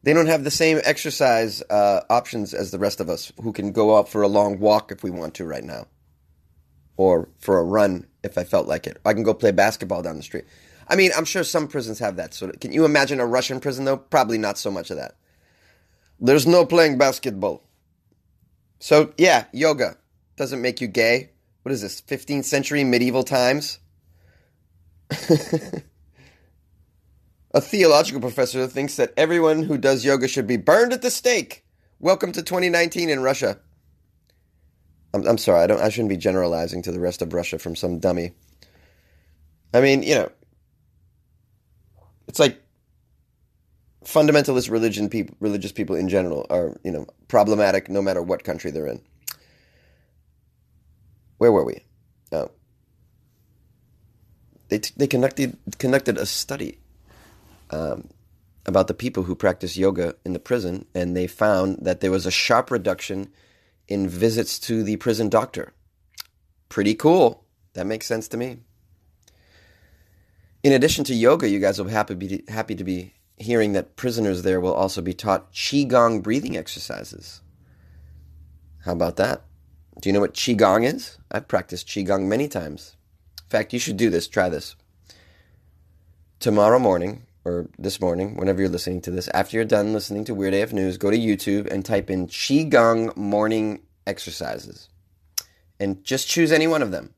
They 0.04 0.14
don't 0.14 0.28
have 0.28 0.44
the 0.44 0.52
same 0.52 0.82
exercise 0.84 1.62
uh, 1.70 2.02
options 2.10 2.54
as 2.54 2.72
the 2.72 2.80
rest 2.80 3.00
of 3.00 3.10
us 3.10 3.32
who 3.42 3.54
can 3.54 3.72
go 3.72 3.98
out 3.98 4.10
for 4.10 4.24
a 4.24 4.28
long 4.28 4.60
walk 4.60 4.92
if 4.92 5.04
we 5.04 5.12
want 5.12 5.36
to 5.36 5.46
right 5.46 5.64
now. 5.64 5.88
Or 6.98 7.30
for 7.40 7.60
a 7.60 7.64
run 7.64 8.08
if 8.24 8.38
I 8.38 8.44
felt 8.44 8.68
like 8.68 8.88
it. 8.88 9.00
I 9.06 9.14
can 9.14 9.24
go 9.24 9.34
play 9.34 9.52
basketball 9.52 10.02
down 10.02 10.18
the 10.18 10.24
street. 10.24 10.46
I 10.88 10.96
mean, 10.96 11.12
I'm 11.16 11.26
sure 11.26 11.44
some 11.44 11.68
prisons 11.68 12.00
have 12.00 12.16
that 12.16 12.34
sort 12.34 12.54
of. 12.54 12.60
Can 12.60 12.74
you 12.74 12.84
imagine 12.84 13.20
a 13.20 13.26
Russian 13.26 13.60
prison 13.60 13.86
though? 13.86 13.98
Probably 13.98 14.38
not 14.38 14.58
so 14.58 14.72
much 14.72 14.90
of 14.90 14.98
that. 14.98 15.16
There's 16.20 16.48
no 16.48 16.66
playing 16.66 16.98
basketball. 16.98 17.64
So, 18.81 19.13
yeah, 19.16 19.45
yoga 19.54 19.95
doesn't 20.38 20.60
make 20.60 20.81
you 20.81 20.88
gay. 20.88 21.30
What 21.62 21.72
is 21.72 21.83
this, 21.83 22.01
15th 22.01 22.45
century 22.45 22.83
medieval 22.83 23.22
times? 23.24 23.78
A 27.54 27.62
theological 27.62 28.19
professor 28.19 28.66
thinks 28.66 28.95
that 28.95 29.13
everyone 29.16 29.62
who 29.62 29.78
does 29.78 30.04
yoga 30.04 30.28
should 30.28 30.48
be 30.48 30.57
burned 30.57 30.94
at 30.94 31.04
the 31.04 31.12
stake. 31.12 31.63
Welcome 32.00 32.31
to 32.31 32.42
2019 32.42 33.12
in 33.12 33.22
Russia. 33.22 33.60
I'm, 35.13 35.27
I'm 35.27 35.38
sorry, 35.38 35.62
I 35.62 35.68
don't. 35.68 35.80
I 35.80 35.89
shouldn't 35.89 36.10
be 36.10 36.18
generalizing 36.18 36.81
to 36.81 36.92
the 36.92 37.00
rest 37.00 37.22
of 37.22 37.34
Russia 37.34 37.60
from 37.60 37.75
some 37.75 38.00
dummy. 38.00 38.31
I 39.75 39.81
mean, 39.81 40.01
you 40.01 40.16
know, 40.16 40.31
it's 42.27 42.39
like 42.39 42.60
fundamentalist 44.06 44.69
religion 44.69 45.09
people, 45.09 45.36
religious 45.39 45.71
people 45.71 45.95
in 45.95 46.09
general, 46.09 46.45
are 46.50 46.77
you 46.83 46.92
know 46.92 47.06
problematic 47.27 47.89
no 47.89 48.01
matter 48.01 48.21
what 48.21 48.44
country 48.44 48.71
they're 48.71 48.88
in. 48.88 49.01
Where 51.38 51.51
were 51.51 51.65
we? 51.65 51.86
Oh. 52.31 52.51
They 54.69 54.80
t- 54.80 54.94
they 54.98 55.07
conducted 55.07 55.57
conducted 55.77 56.18
a 56.18 56.25
study 56.25 56.80
um, 57.71 58.09
about 58.65 58.88
the 58.88 58.94
people 58.94 59.24
who 59.24 59.36
practice 59.36 59.77
yoga 59.77 60.15
in 60.25 60.33
the 60.33 60.39
prison, 60.39 60.86
and 60.94 61.15
they 61.15 61.27
found 61.27 61.80
that 61.81 62.00
there 62.00 62.12
was 62.12 62.25
a 62.25 62.31
sharp 62.31 62.71
reduction 62.71 63.30
in 63.88 64.07
visits 64.07 64.59
to 64.59 64.83
the 64.83 64.98
prison 64.98 65.30
doctor. 65.30 65.74
Pretty 66.69 66.95
cool. 66.95 67.44
That 67.74 67.86
makes 67.86 68.06
sense 68.06 68.27
to 68.30 68.38
me. 68.38 68.59
In 70.63 70.74
addition 70.74 71.03
to 71.06 71.13
yoga, 71.15 71.50
you 71.50 71.59
guys 71.59 71.77
will 71.80 71.86
be 71.86 71.92
happy, 71.92 72.13
be, 72.13 72.44
happy 72.48 72.75
to 72.75 72.83
be 72.83 73.13
hearing 73.42 73.74
that 73.74 73.96
prisoners 73.96 74.44
there 74.44 74.62
will 74.62 74.74
also 74.74 75.01
be 75.01 75.13
taught 75.13 75.51
Qigong 75.54 76.24
breathing 76.24 76.58
exercises. 76.58 77.42
How 78.86 78.94
about 78.94 79.18
that? 79.18 79.44
Do 80.00 80.10
you 80.10 80.13
know 80.13 80.20
what 80.20 80.34
Qigong 80.34 80.86
is? 80.86 81.18
I've 81.32 81.48
practiced 81.48 81.88
Qigong 81.88 82.27
many 82.27 82.48
times. 82.48 82.96
In 83.39 83.50
fact, 83.50 83.74
you 83.74 83.80
should 83.80 83.98
do 83.98 84.10
this. 84.10 84.27
Try 84.27 84.50
this. 84.50 84.75
Tomorrow 86.39 86.80
morning, 86.80 87.27
or 87.46 87.68
this 87.77 88.00
morning, 88.00 88.38
whenever 88.38 88.62
you're 88.62 88.70
listening 88.70 89.01
to 89.01 89.12
this, 89.12 89.27
after 89.30 89.58
you're 89.58 89.65
done 89.65 89.94
listening 89.94 90.25
to 90.25 90.34
Weird 90.34 90.54
AF 90.54 90.74
News, 90.74 90.98
go 90.98 91.12
to 91.12 91.18
YouTube 91.18 91.72
and 91.72 91.86
type 91.86 92.10
in 92.10 92.27
Qigong 92.27 93.15
morning 93.15 93.82
exercises. 94.08 94.89
And 95.80 96.04
just 96.04 96.27
choose 96.27 96.51
any 96.51 96.68
one 96.68 96.82
of 96.82 96.92
them. 96.92 97.13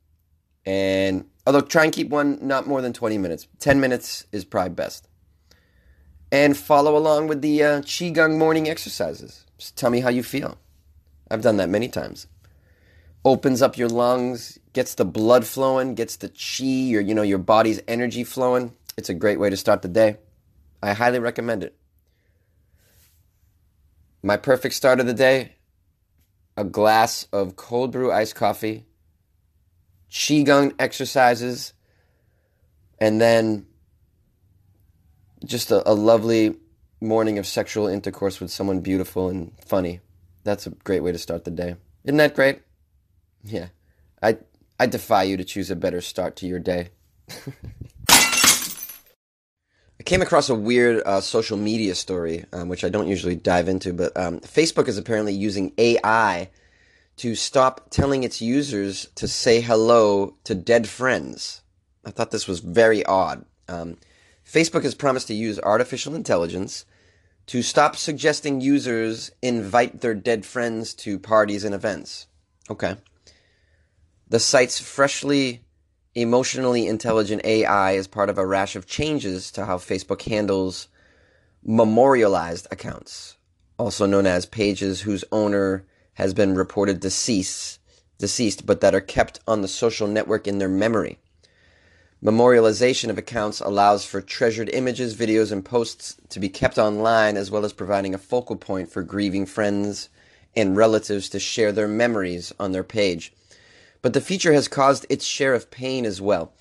And 0.66 1.26
although 1.46 1.62
try 1.62 1.84
and 1.84 1.94
keep 1.94 2.10
one 2.10 2.40
not 2.42 2.68
more 2.68 2.82
than 2.82 2.94
20 2.94 3.18
minutes. 3.18 3.48
10 3.60 3.80
minutes 3.80 4.26
is 4.32 4.46
probably 4.46 4.74
best 4.74 5.08
and 6.34 6.58
follow 6.58 6.98
along 6.98 7.28
with 7.28 7.44
the 7.44 7.64
uh, 7.64 7.82
Qigong 7.82 8.40
morning 8.40 8.68
exercises. 8.68 9.46
Just 9.60 9.78
tell 9.78 9.92
me 9.92 10.00
how 10.00 10.10
you 10.10 10.24
feel. 10.24 10.58
I've 11.30 11.44
done 11.44 11.58
that 11.58 11.70
many 11.70 11.88
times. 11.88 12.26
Opens 13.24 13.62
up 13.62 13.78
your 13.78 13.88
lungs, 13.88 14.58
gets 14.74 14.96
the 14.96 15.06
blood 15.06 15.46
flowing, 15.46 15.94
gets 15.94 16.16
the 16.16 16.30
chi, 16.30 16.98
or 16.98 17.02
you 17.02 17.14
know, 17.14 17.22
your 17.22 17.38
body's 17.38 17.84
energy 17.88 18.24
flowing. 18.24 18.74
It's 18.98 19.10
a 19.10 19.14
great 19.14 19.40
way 19.40 19.52
to 19.52 19.56
start 19.56 19.84
the 19.84 19.88
day. 19.88 20.18
I 20.82 20.94
highly 20.94 21.20
recommend 21.20 21.64
it. 21.64 21.78
My 24.24 24.36
perfect 24.36 24.74
start 24.74 25.00
of 25.00 25.06
the 25.06 25.14
day 25.14 25.54
a 26.58 26.64
glass 26.64 27.28
of 27.32 27.56
cold 27.56 27.92
brew 27.92 28.12
iced 28.12 28.36
coffee, 28.36 28.86
Qigong 30.10 30.74
exercises, 30.80 31.74
and 33.00 33.22
then 33.22 33.68
just 35.46 35.72
a, 35.72 35.90
a 35.90 35.94
lovely 35.94 36.56
morning 37.02 37.38
of 37.38 37.46
sexual 37.46 37.88
intercourse 37.88 38.40
with 38.40 38.52
someone 38.52 38.80
beautiful 38.80 39.30
and 39.30 39.52
funny. 39.66 40.00
That's 40.44 40.68
a 40.68 40.72
great 40.72 41.02
way 41.02 41.12
to 41.12 41.18
start 41.18 41.44
the 41.44 41.52
day. 41.52 41.76
Isn't 42.04 42.18
that 42.18 42.36
great? 42.36 42.62
Yeah. 43.44 43.68
I 44.22 44.38
I 44.80 44.88
defy 44.88 45.24
you 45.24 45.38
to 45.38 45.44
choose 45.44 45.70
a 45.70 45.76
better 45.76 46.02
start 46.02 46.36
to 46.38 46.48
your 46.48 46.60
day. 46.60 46.90
I 50.00 50.04
came 50.04 50.22
across 50.22 50.50
a 50.50 50.56
weird 50.56 51.02
uh, 51.06 51.22
social 51.22 51.58
media 51.58 51.96
story, 51.96 52.44
um, 52.52 52.68
which 52.68 52.84
I 52.84 52.90
don't 52.90 53.08
usually 53.08 53.36
dive 53.36 53.70
into, 53.70 53.94
but 53.94 54.16
um, 54.18 54.40
Facebook 54.42 54.88
is 54.90 54.98
apparently 54.98 55.34
using 55.34 55.72
AI 55.78 56.50
to 57.18 57.36
stop 57.36 57.90
telling 57.90 58.24
its 58.24 58.42
users 58.42 59.08
to 59.16 59.28
say 59.28 59.62
hello 59.62 60.36
to 60.44 60.56
dead 60.56 60.90
friends. 60.90 61.62
I 62.04 62.12
thought 62.12 62.32
this 62.32 62.48
was 62.48 62.60
very 62.60 63.06
odd. 63.06 63.46
Um, 63.70 63.98
Facebook 64.46 64.84
has 64.84 64.96
promised 64.96 65.28
to 65.28 65.34
use 65.34 65.60
artificial 65.60 66.16
intelligence 66.16 66.86
to 67.48 67.62
stop 67.62 67.96
suggesting 67.96 68.62
users 68.62 69.32
invite 69.42 70.02
their 70.02 70.14
dead 70.14 70.46
friends 70.46 70.94
to 70.94 71.20
parties 71.20 71.64
and 71.64 71.76
events. 71.76 72.28
Okay. 72.70 72.96
The 74.30 74.40
site's 74.40 74.80
freshly 74.80 75.64
emotionally 76.16 76.88
intelligent 76.88 77.44
AI 77.44 77.94
is 77.94 78.08
part 78.08 78.30
of 78.30 78.38
a 78.38 78.46
rash 78.46 78.76
of 78.76 78.86
changes 78.86 79.52
to 79.52 79.66
how 79.66 79.78
Facebook 79.78 80.22
handles 80.24 80.88
memorialized 81.64 82.68
accounts, 82.72 83.38
also 83.78 84.06
known 84.06 84.26
as 84.26 84.46
pages 84.46 85.02
whose 85.02 85.24
owner 85.32 85.86
has 86.14 86.34
been 86.34 86.56
reported 86.56 87.00
deceased, 87.00 87.80
deceased 88.20 88.66
but 88.66 88.82
that 88.82 88.94
are 88.94 89.02
kept 89.02 89.40
on 89.48 89.62
the 89.62 89.68
social 89.68 90.08
network 90.08 90.48
in 90.48 90.60
their 90.60 90.70
memory. 90.70 91.18
Memorialization 92.24 93.10
of 93.10 93.18
accounts 93.18 93.60
allows 93.60 94.06
for 94.06 94.22
treasured 94.22 94.70
images, 94.70 95.14
videos, 95.14 95.52
and 95.52 95.66
posts 95.66 96.16
to 96.30 96.40
be 96.40 96.48
kept 96.48 96.78
online, 96.78 97.36
as 97.36 97.52
well 97.52 97.66
as 97.66 97.74
providing 97.74 98.14
a 98.14 98.18
focal 98.18 98.56
point 98.56 98.90
for 98.90 99.04
grieving 99.04 99.46
friends 99.46 100.08
and 100.56 100.78
relatives 100.78 101.28
to 101.28 101.38
share 101.38 101.74
their 101.74 101.88
memories 101.88 102.54
on 102.58 102.72
their 102.72 102.84
page. 102.86 103.34
But 104.02 104.14
the 104.14 104.22
feature 104.22 104.54
has 104.54 104.70
caused 104.70 105.06
its 105.10 105.26
share 105.26 105.54
of 105.54 105.70
pain 105.70 106.06
as 106.06 106.22
well, 106.22 106.54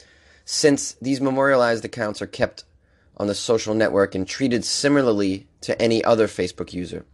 since 0.44 0.94
these 0.94 1.20
memorialized 1.20 1.84
accounts 1.84 2.20
are 2.20 2.26
kept 2.26 2.64
on 3.16 3.28
the 3.28 3.34
social 3.34 3.72
network 3.72 4.16
and 4.16 4.26
treated 4.26 4.64
similarly 4.64 5.46
to 5.60 5.80
any 5.80 6.02
other 6.02 6.26
Facebook 6.26 6.72
user. 6.72 7.06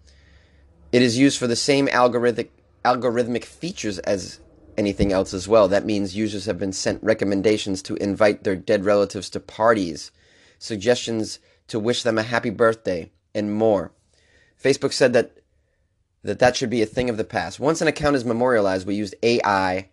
It 0.91 1.03
is 1.03 1.19
used 1.19 1.39
for 1.39 1.49
the 1.49 1.55
same 1.55 1.87
algorithmic, 1.89 2.49
algorithmic 2.83 3.45
features 3.45 3.99
as 3.99 4.41
anything 4.79 5.13
else 5.13 5.35
as 5.35 5.49
well. 5.49 5.69
That 5.69 5.85
means 5.85 6.17
users 6.17 6.47
have 6.47 6.59
been 6.59 6.73
sent 6.73 7.03
recommendations 7.03 7.83
to 7.83 7.97
invite 7.97 8.45
their 8.45 8.57
dead 8.57 8.85
relatives 8.85 9.29
to 9.31 9.41
parties, 9.41 10.11
suggestions 10.59 11.41
to 11.67 11.79
wish 11.79 12.03
them 12.03 12.17
a 12.17 12.23
happy 12.23 12.51
birthday, 12.51 13.11
and 13.35 13.53
more. 13.53 13.93
Facebook 14.63 14.93
said 14.93 15.13
that 15.13 15.39
that, 16.23 16.39
that 16.39 16.57
should 16.57 16.71
be 16.71 16.83
a 16.83 16.87
thing 16.87 17.11
of 17.11 17.17
the 17.17 17.25
past. 17.25 17.61
Once 17.61 17.81
an 17.81 17.89
account 17.89 18.17
is 18.17 18.25
memorialized, 18.25 18.87
we 18.87 18.95
used 18.95 19.15
AI 19.23 19.89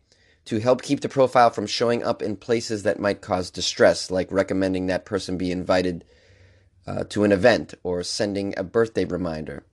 to 0.46 0.60
help 0.60 0.82
keep 0.82 1.02
the 1.02 1.10
profile 1.10 1.50
from 1.50 1.66
showing 1.66 2.04
up 2.04 2.22
in 2.22 2.36
places 2.36 2.84
that 2.84 3.00
might 3.00 3.22
cause 3.22 3.50
distress, 3.50 4.12
like 4.12 4.32
recommending 4.32 4.88
that 4.88 5.06
person 5.06 5.38
be 5.38 5.52
invited 5.52 6.06
uh, 6.88 7.04
to 7.06 7.24
an 7.24 7.32
event 7.32 7.74
or 7.84 8.04
sending 8.04 8.54
a 8.58 8.64
birthday 8.64 9.06
reminder. 9.06 9.64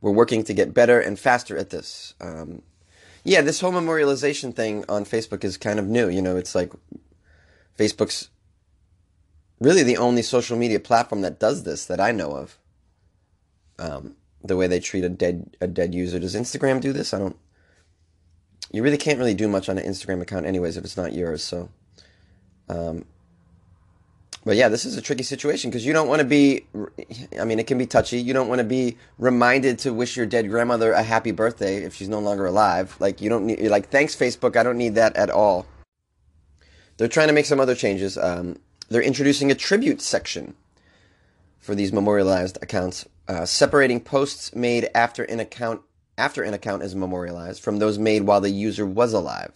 We're 0.00 0.12
working 0.12 0.44
to 0.44 0.52
get 0.52 0.74
better 0.74 1.00
and 1.00 1.18
faster 1.18 1.56
at 1.56 1.70
this. 1.70 2.14
Um, 2.20 2.62
yeah, 3.24 3.40
this 3.40 3.60
whole 3.60 3.72
memorialization 3.72 4.54
thing 4.54 4.84
on 4.88 5.04
Facebook 5.04 5.44
is 5.44 5.56
kind 5.56 5.78
of 5.78 5.86
new. 5.86 6.08
You 6.08 6.22
know, 6.22 6.36
it's 6.36 6.54
like 6.54 6.72
Facebook's 7.78 8.28
really 9.60 9.82
the 9.82 9.96
only 9.96 10.22
social 10.22 10.56
media 10.56 10.78
platform 10.78 11.22
that 11.22 11.40
does 11.40 11.64
this 11.64 11.86
that 11.86 12.00
I 12.00 12.12
know 12.12 12.32
of. 12.32 12.58
Um, 13.78 14.16
the 14.44 14.56
way 14.56 14.66
they 14.66 14.78
treat 14.78 15.04
a 15.04 15.08
dead 15.08 15.56
a 15.60 15.66
dead 15.66 15.94
user. 15.94 16.20
Does 16.20 16.34
Instagram 16.36 16.80
do 16.80 16.92
this? 16.92 17.14
I 17.14 17.18
don't. 17.18 17.36
You 18.70 18.82
really 18.82 18.98
can't 18.98 19.18
really 19.18 19.34
do 19.34 19.48
much 19.48 19.68
on 19.68 19.78
an 19.78 19.84
Instagram 19.84 20.20
account, 20.20 20.46
anyways, 20.46 20.76
if 20.76 20.84
it's 20.84 20.96
not 20.96 21.14
yours. 21.14 21.42
So, 21.42 21.70
um, 22.68 23.06
but 24.44 24.56
yeah, 24.56 24.68
this 24.68 24.84
is 24.84 24.96
a 24.96 25.02
tricky 25.02 25.22
situation 25.22 25.70
because 25.70 25.86
you 25.86 25.92
don't 25.92 26.08
want 26.08 26.20
to 26.20 26.26
be, 26.26 26.66
I 27.40 27.44
mean, 27.44 27.58
it 27.58 27.66
can 27.66 27.78
be 27.78 27.86
touchy. 27.86 28.20
You 28.20 28.34
don't 28.34 28.48
want 28.48 28.58
to 28.58 28.64
be 28.64 28.98
reminded 29.18 29.78
to 29.80 29.92
wish 29.92 30.16
your 30.16 30.26
dead 30.26 30.50
grandmother 30.50 30.92
a 30.92 31.02
happy 31.02 31.30
birthday 31.30 31.82
if 31.82 31.94
she's 31.94 32.08
no 32.08 32.20
longer 32.20 32.46
alive. 32.46 32.94
Like, 33.00 33.20
you 33.20 33.30
don't 33.30 33.46
need, 33.46 33.58
you're 33.58 33.70
like, 33.70 33.88
thanks, 33.88 34.14
Facebook. 34.14 34.56
I 34.56 34.62
don't 34.62 34.78
need 34.78 34.96
that 34.96 35.16
at 35.16 35.30
all. 35.30 35.66
They're 36.96 37.08
trying 37.08 37.28
to 37.28 37.34
make 37.34 37.46
some 37.46 37.58
other 37.58 37.74
changes. 37.74 38.18
Um, 38.18 38.58
they're 38.88 39.02
introducing 39.02 39.50
a 39.50 39.54
tribute 39.54 40.02
section 40.02 40.54
for 41.58 41.74
these 41.74 41.92
memorialized 41.92 42.58
accounts, 42.60 43.08
uh, 43.26 43.46
separating 43.46 43.98
posts 43.98 44.54
made 44.54 44.88
after 44.94 45.24
an 45.24 45.40
account 45.40 45.80
after 46.16 46.42
an 46.42 46.54
account 46.54 46.82
is 46.82 46.94
memorialized 46.94 47.60
from 47.62 47.78
those 47.78 47.98
made 47.98 48.22
while 48.22 48.40
the 48.40 48.50
user 48.50 48.86
was 48.86 49.12
alive. 49.12 49.52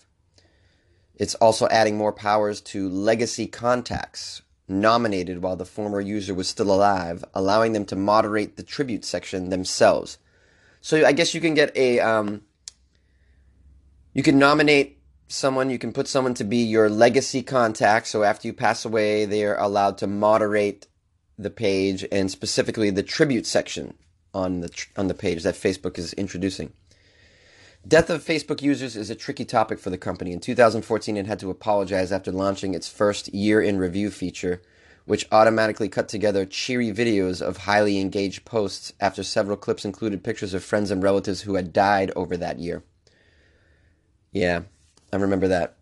It's 1.15 1.35
also 1.37 1.69
adding 1.69 1.97
more 1.97 2.13
powers 2.13 2.61
to 2.63 2.89
legacy 2.89 3.47
contacts, 3.47 4.43
nominated 4.69 5.43
while 5.43 5.57
the 5.57 5.65
former 5.65 6.01
user 6.01 6.35
was 6.35 6.49
still 6.49 6.71
alive, 6.71 7.25
allowing 7.35 7.73
them 7.73 7.85
to 7.87 7.97
moderate 7.97 8.57
the 8.57 8.63
tribute 8.63 9.05
section 9.05 9.49
themselves. 9.49 10.19
So 10.81 11.05
I 11.05 11.13
guess 11.13 11.35
you 11.35 11.41
can 11.41 11.55
get 11.55 11.77
a, 11.77 12.01
um, 12.01 12.43
you 14.13 14.23
can 14.23 14.39
nominate 14.39 14.99
someone, 15.29 15.71
you 15.71 15.79
can 15.79 15.93
put 15.93 16.09
someone 16.09 16.35
to 16.35 16.45
be 16.45 16.59
your 16.59 16.89
legacy 16.89 17.43
contact. 17.43 18.07
So 18.09 18.23
after 18.23 18.49
you 18.49 18.53
pass 18.53 18.85
away, 18.85 19.25
they 19.25 19.45
are 19.45 19.59
allowed 19.59 19.99
to 19.99 20.07
moderate 20.07 20.87
the 21.39 21.51
page 21.51 22.05
and 22.11 22.31
specifically 22.31 22.91
the 22.91 23.03
tribute 23.03 23.47
section 23.47 23.95
on 24.35 24.61
the 24.61 24.87
on 24.97 25.09
the 25.09 25.15
page 25.15 25.43
that 25.45 25.55
Facebook 25.55 25.99
is 25.99 26.13
introducing. 26.15 26.73
Death 27.87 28.11
of 28.11 28.25
Facebook 28.25 28.61
users 28.61 28.97
is 28.97 29.09
a 29.09 29.15
tricky 29.15 29.45
topic 29.45 29.79
for 29.79 29.91
the 29.91 29.99
company. 29.99 30.33
In 30.33 30.41
2014, 30.41 31.17
it 31.17 31.27
had 31.27 31.39
to 31.39 31.51
apologize 31.51 32.11
after 32.11 32.33
launching 32.33 32.75
its 32.75 32.89
first 32.89 33.33
year 33.33 33.63
in 33.63 33.79
review 33.79 34.11
feature, 34.11 34.61
which 35.05 35.29
automatically 35.31 35.89
cut 35.89 36.09
together 36.09 36.45
cheery 36.45 36.93
videos 36.93 37.41
of 37.41 37.59
highly 37.59 37.99
engaged 37.99 38.45
posts 38.45 38.93
after 39.01 39.23
several 39.23 39.57
clips 39.57 39.85
included 39.85 40.25
pictures 40.25 40.55
of 40.55 40.65
friends 40.65 40.91
and 40.91 41.03
relatives 41.03 41.43
who 41.43 41.55
had 41.55 41.73
died 41.73 42.11
over 42.17 42.37
that 42.37 42.59
year. 42.59 42.83
Yeah, 44.33 44.63
I 45.13 45.17
remember 45.17 45.49
that. 45.49 45.77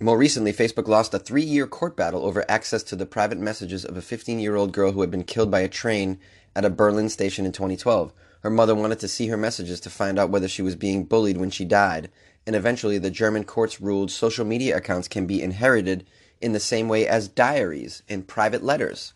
More 0.00 0.16
recently, 0.16 0.52
Facebook 0.52 0.86
lost 0.86 1.12
a 1.14 1.18
three 1.18 1.42
year 1.42 1.66
court 1.66 1.96
battle 1.96 2.24
over 2.24 2.48
access 2.48 2.84
to 2.84 2.96
the 2.96 3.06
private 3.06 3.38
messages 3.38 3.84
of 3.84 3.96
a 3.96 4.02
15 4.02 4.38
year 4.38 4.54
old 4.54 4.72
girl 4.72 4.92
who 4.92 5.00
had 5.00 5.10
been 5.10 5.24
killed 5.24 5.50
by 5.50 5.60
a 5.60 5.68
train 5.68 6.20
at 6.54 6.64
a 6.64 6.70
Berlin 6.70 7.08
station 7.08 7.44
in 7.44 7.50
2012. 7.50 8.12
Her 8.42 8.50
mother 8.50 8.74
wanted 8.74 9.00
to 9.00 9.08
see 9.08 9.28
her 9.28 9.36
messages 9.36 9.80
to 9.80 9.90
find 9.90 10.18
out 10.18 10.30
whether 10.30 10.48
she 10.48 10.62
was 10.62 10.76
being 10.76 11.04
bullied 11.04 11.36
when 11.36 11.50
she 11.50 11.64
died, 11.64 12.10
and 12.46 12.54
eventually 12.54 12.98
the 12.98 13.10
German 13.10 13.44
courts 13.44 13.80
ruled 13.80 14.10
social 14.10 14.44
media 14.44 14.76
accounts 14.76 15.08
can 15.08 15.26
be 15.26 15.42
inherited 15.42 16.06
in 16.40 16.52
the 16.52 16.60
same 16.60 16.88
way 16.88 17.06
as 17.06 17.28
diaries 17.28 18.02
and 18.08 18.28
private 18.28 18.62
letters. 18.62 19.12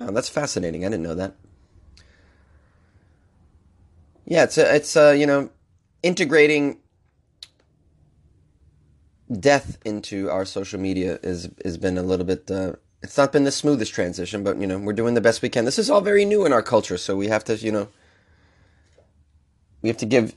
Oh, 0.00 0.10
that's 0.10 0.28
fascinating. 0.28 0.84
I 0.84 0.88
didn't 0.88 1.02
know 1.02 1.14
that. 1.14 1.34
Yeah, 4.24 4.44
it's 4.44 4.56
a, 4.56 4.74
it's 4.74 4.96
a, 4.96 5.14
you 5.16 5.26
know 5.26 5.50
integrating 6.02 6.78
death 9.40 9.78
into 9.86 10.30
our 10.30 10.44
social 10.44 10.78
media 10.78 11.18
is 11.22 11.48
has 11.64 11.78
been 11.78 11.98
a 11.98 12.02
little 12.02 12.26
bit. 12.26 12.50
Uh, 12.50 12.72
it's 13.02 13.16
not 13.16 13.32
been 13.32 13.44
the 13.44 13.50
smoothest 13.50 13.92
transition, 13.92 14.44
but 14.44 14.58
you 14.58 14.66
know 14.66 14.78
we're 14.78 14.92
doing 14.92 15.14
the 15.14 15.20
best 15.20 15.42
we 15.42 15.48
can. 15.48 15.64
This 15.64 15.78
is 15.78 15.90
all 15.90 16.00
very 16.00 16.24
new 16.24 16.44
in 16.44 16.52
our 16.52 16.62
culture, 16.62 16.98
so 16.98 17.16
we 17.16 17.28
have 17.28 17.44
to 17.44 17.56
you 17.56 17.72
know 17.72 17.88
we 19.84 19.90
have 19.90 19.98
to 19.98 20.06
give 20.06 20.34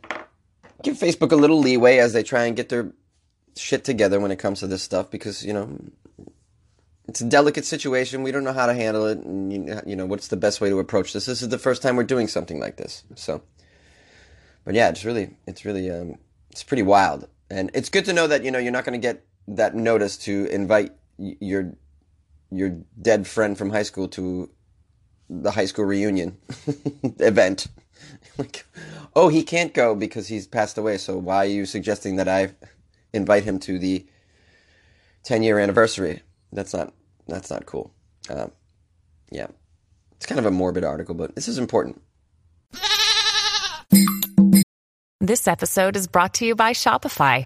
give 0.84 0.98
Facebook 0.98 1.32
a 1.32 1.38
little 1.38 1.60
leeway 1.60 2.00
as 2.00 2.12
they 2.12 2.22
try 2.22 2.44
and 2.46 2.56
get 2.58 2.68
their 2.68 2.92
shit 3.56 3.86
together 3.86 4.20
when 4.20 4.30
it 4.30 4.36
comes 4.36 4.60
to 4.60 4.68
this 4.68 4.84
stuff 4.84 5.10
because 5.10 5.44
you 5.46 5.54
know 5.54 5.80
it's 7.08 7.22
a 7.22 7.26
delicate 7.26 7.64
situation. 7.64 8.24
We 8.24 8.34
don't 8.34 8.44
know 8.44 8.52
how 8.52 8.66
to 8.66 8.74
handle 8.74 9.06
it, 9.06 9.20
and 9.20 9.54
you 9.88 9.96
know 9.96 10.06
what's 10.06 10.28
the 10.28 10.36
best 10.36 10.60
way 10.60 10.70
to 10.70 10.80
approach 10.80 11.14
this. 11.14 11.26
This 11.26 11.42
is 11.42 11.48
the 11.48 11.58
first 11.58 11.82
time 11.82 11.96
we're 11.96 12.04
doing 12.04 12.28
something 12.28 12.60
like 12.60 12.76
this, 12.76 13.06
so. 13.16 13.42
But 14.66 14.76
yeah, 14.76 14.90
it's 14.90 15.06
really 15.06 15.30
it's 15.48 15.64
really 15.64 15.90
um, 15.90 16.16
it's 16.52 16.64
pretty 16.64 16.84
wild, 16.84 17.30
and 17.50 17.72
it's 17.74 17.88
good 17.88 18.04
to 18.04 18.14
know 18.14 18.28
that 18.28 18.44
you 18.44 18.52
know 18.52 18.60
you're 18.60 18.74
not 18.74 18.84
going 18.84 19.00
to 19.00 19.08
get 19.08 19.26
that 19.48 19.76
notice 19.76 20.18
to 20.26 20.48
invite 20.48 20.92
your 21.18 21.72
your 22.52 22.78
dead 23.02 23.26
friend 23.26 23.58
from 23.58 23.70
high 23.70 23.84
school 23.84 24.10
to 24.10 24.50
the 25.30 25.52
high 25.52 25.66
school 25.66 25.86
reunion 25.86 26.38
event. 27.20 27.68
like, 28.38 28.66
oh, 29.16 29.30
he 29.30 29.44
can't 29.44 29.74
go 29.74 29.96
because 29.96 30.28
he's 30.28 30.48
passed 30.48 30.78
away. 30.78 30.98
So 30.98 31.18
why 31.18 31.38
are 31.38 31.50
you 31.50 31.66
suggesting 31.66 32.18
that 32.18 32.28
I 32.28 32.52
invite 33.14 33.44
him 33.44 33.60
to 33.60 33.80
the 33.80 34.06
10 35.24 35.44
year 35.44 35.60
anniversary? 35.60 36.22
That's 36.52 36.74
not 36.74 36.94
that's 37.28 37.50
not 37.50 37.66
cool. 37.66 37.92
Um, 38.30 38.52
yeah, 39.32 39.48
it's 40.16 40.26
kind 40.26 40.40
of 40.40 40.46
a 40.46 40.52
morbid 40.52 40.84
article, 40.84 41.16
but 41.16 41.36
this 41.36 41.48
is 41.48 41.58
important. 41.58 42.02
This 45.20 45.48
episode 45.48 45.98
is 45.98 46.08
brought 46.08 46.36
to 46.36 46.46
you 46.46 46.56
by 46.56 46.72
Shopify. 46.72 47.46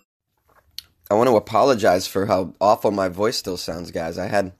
I 1.11 1.13
want 1.13 1.29
to 1.29 1.35
apologize 1.35 2.07
for 2.07 2.25
how 2.25 2.53
awful 2.61 2.89
my 2.89 3.09
voice 3.09 3.35
still 3.35 3.57
sounds, 3.57 3.91
guys. 3.91 4.17
I 4.17 4.27
had, 4.27 4.53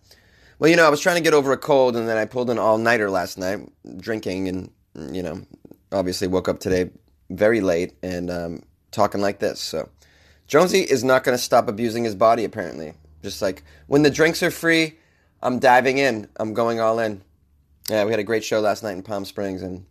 well, 0.60 0.70
you 0.70 0.76
know, 0.76 0.86
I 0.86 0.90
was 0.90 1.00
trying 1.00 1.16
to 1.16 1.22
get 1.22 1.34
over 1.34 1.54
a 1.54 1.58
cold, 1.58 1.96
and 1.96 2.10
then 2.10 2.18
I 2.18 2.26
pulled 2.26 2.50
an 2.50 2.60
all 2.60 2.78
nighter 2.78 3.10
last 3.10 3.38
night, 3.38 3.72
drinking, 3.96 4.50
and 4.50 5.16
you 5.16 5.24
know, 5.24 5.46
obviously 5.94 6.28
woke 6.28 6.50
up 6.50 6.60
today 6.60 6.90
very 7.30 7.62
late 7.62 7.94
and 8.04 8.30
um, 8.30 8.64
talking 8.92 9.22
like 9.22 9.40
this. 9.40 9.62
So, 9.62 9.88
Jonesy 10.46 10.82
is 10.82 11.06
not 11.06 11.24
going 11.24 11.38
to 11.38 11.42
stop 11.42 11.70
abusing 11.70 12.04
his 12.04 12.16
body. 12.16 12.44
Apparently, 12.44 12.96
just 13.24 13.42
like 13.42 13.64
when 13.88 14.02
the 14.02 14.12
drinks 14.12 14.44
are 14.44 14.52
free, 14.52 15.00
I'm 15.42 15.58
diving 15.58 16.00
in. 16.00 16.28
I'm 16.36 16.54
going 16.54 16.82
all 16.82 17.00
in. 17.00 17.22
Yeah, 17.90 18.04
we 18.04 18.12
had 18.12 18.20
a 18.20 18.26
great 18.26 18.44
show 18.44 18.60
last 18.60 18.84
night 18.84 18.98
in 18.98 19.04
Palm 19.04 19.24
Springs, 19.24 19.62
and 19.62 19.86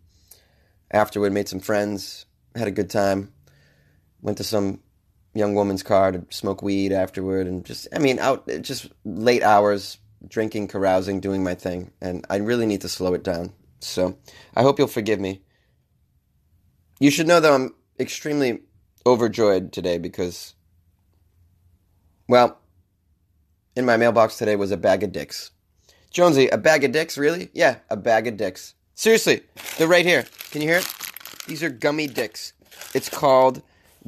afterward 0.91 1.33
made 1.33 1.49
some 1.49 1.59
friends, 1.59 2.27
had 2.55 2.67
a 2.67 2.71
good 2.71 2.91
time. 2.91 3.33
Went 4.21 4.37
to 4.37 4.43
some 4.43 4.79
young 5.33 5.55
woman's 5.55 5.83
car 5.83 6.11
to 6.11 6.25
smoke 6.29 6.61
weed 6.61 6.91
afterward, 6.91 7.47
and 7.47 7.65
just 7.65 7.87
I 7.93 7.99
mean 7.99 8.19
out 8.19 8.47
just 8.61 8.89
late 9.05 9.43
hours 9.43 9.97
drinking, 10.27 10.67
carousing, 10.67 11.19
doing 11.19 11.43
my 11.43 11.55
thing, 11.55 11.91
and 12.01 12.25
I 12.29 12.37
really 12.37 12.65
need 12.65 12.81
to 12.81 12.89
slow 12.89 13.13
it 13.13 13.23
down. 13.23 13.53
So 13.79 14.17
I 14.55 14.61
hope 14.61 14.77
you'll 14.77 14.87
forgive 14.87 15.19
me. 15.19 15.41
You 16.99 17.09
should 17.09 17.27
know 17.27 17.39
that 17.39 17.51
I'm 17.51 17.73
extremely 17.99 18.59
overjoyed 19.05 19.73
today 19.73 19.97
because, 19.97 20.53
well, 22.27 22.59
in 23.75 23.85
my 23.85 23.97
mailbox 23.97 24.37
today 24.37 24.55
was 24.55 24.71
a 24.71 24.77
bag 24.77 25.03
of 25.03 25.11
dicks. 25.11 25.51
Jonesy, 26.11 26.49
a 26.49 26.57
bag 26.57 26.83
of 26.83 26.91
dicks, 26.91 27.17
really? 27.17 27.49
Yeah, 27.53 27.77
a 27.89 27.97
bag 27.97 28.27
of 28.27 28.37
dicks. 28.37 28.75
Seriously, 28.93 29.41
they're 29.77 29.87
right 29.87 30.05
here. 30.05 30.25
Can 30.51 30.61
you 30.61 30.67
hear 30.67 30.77
it? 30.79 30.93
These 31.47 31.63
are 31.63 31.69
gummy 31.69 32.05
dicks. 32.05 32.53
It's 32.93 33.09
called 33.09 33.63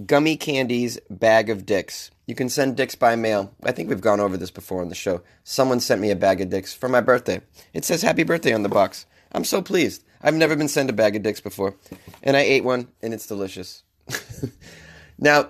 Gummy 0.06 0.38
Candies 0.38 1.00
Bag 1.10 1.50
of 1.50 1.66
Dicks. 1.66 2.10
You 2.26 2.36
can 2.36 2.50
send 2.50 2.78
dicks 2.78 2.96
by 2.96 3.16
mail. 3.16 3.54
I 3.64 3.72
think 3.72 3.90
we've 3.90 4.02
gone 4.02 4.20
over 4.20 4.38
this 4.38 4.50
before 4.50 4.82
on 4.82 4.90
the 4.90 4.96
show. 4.96 5.22
Someone 5.44 5.80
sent 5.80 6.02
me 6.02 6.10
a 6.10 6.16
bag 6.16 6.42
of 6.42 6.50
dicks 6.50 6.74
for 6.74 6.90
my 6.90 7.02
birthday. 7.02 7.42
It 7.74 7.86
says 7.86 8.02
happy 8.02 8.24
birthday 8.24 8.54
on 8.54 8.64
the 8.64 8.70
box. 8.70 9.06
I'm 9.34 9.44
so 9.44 9.62
pleased. 9.62 10.04
I've 10.22 10.34
never 10.34 10.56
been 10.56 10.68
sent 10.68 10.90
a 10.90 10.94
bag 10.94 11.16
of 11.16 11.22
dicks 11.22 11.42
before. 11.42 11.76
And 12.24 12.36
I 12.36 12.42
ate 12.42 12.64
one, 12.64 12.88
and 13.02 13.14
it's 13.14 13.28
delicious. 13.28 13.84
now, 15.20 15.50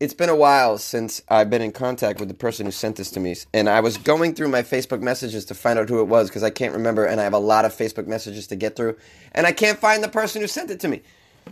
it's 0.00 0.14
been 0.14 0.28
a 0.28 0.34
while 0.34 0.78
since 0.78 1.22
I've 1.28 1.50
been 1.50 1.62
in 1.62 1.70
contact 1.70 2.18
with 2.18 2.28
the 2.28 2.34
person 2.34 2.66
who 2.66 2.72
sent 2.72 2.96
this 2.96 3.12
to 3.12 3.20
me, 3.20 3.36
and 3.54 3.68
I 3.68 3.78
was 3.78 3.96
going 3.98 4.34
through 4.34 4.48
my 4.48 4.62
Facebook 4.62 5.00
messages 5.00 5.44
to 5.44 5.54
find 5.54 5.78
out 5.78 5.88
who 5.88 6.00
it 6.00 6.08
was 6.08 6.28
because 6.28 6.42
I 6.42 6.50
can't 6.50 6.72
remember, 6.72 7.04
and 7.04 7.20
I 7.20 7.24
have 7.24 7.34
a 7.34 7.38
lot 7.38 7.64
of 7.64 7.72
Facebook 7.72 8.08
messages 8.08 8.48
to 8.48 8.56
get 8.56 8.74
through, 8.74 8.96
and 9.30 9.46
I 9.46 9.52
can't 9.52 9.78
find 9.78 10.02
the 10.02 10.08
person 10.08 10.40
who 10.40 10.48
sent 10.48 10.72
it 10.72 10.80
to 10.80 10.88
me. 10.88 11.02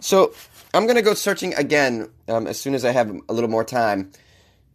So 0.00 0.32
I'm 0.72 0.84
going 0.84 0.96
to 0.96 1.02
go 1.02 1.14
searching 1.14 1.54
again 1.54 2.10
um, 2.28 2.46
as 2.46 2.58
soon 2.58 2.74
as 2.74 2.84
I 2.84 2.92
have 2.92 3.10
a 3.28 3.32
little 3.32 3.50
more 3.50 3.64
time. 3.64 4.12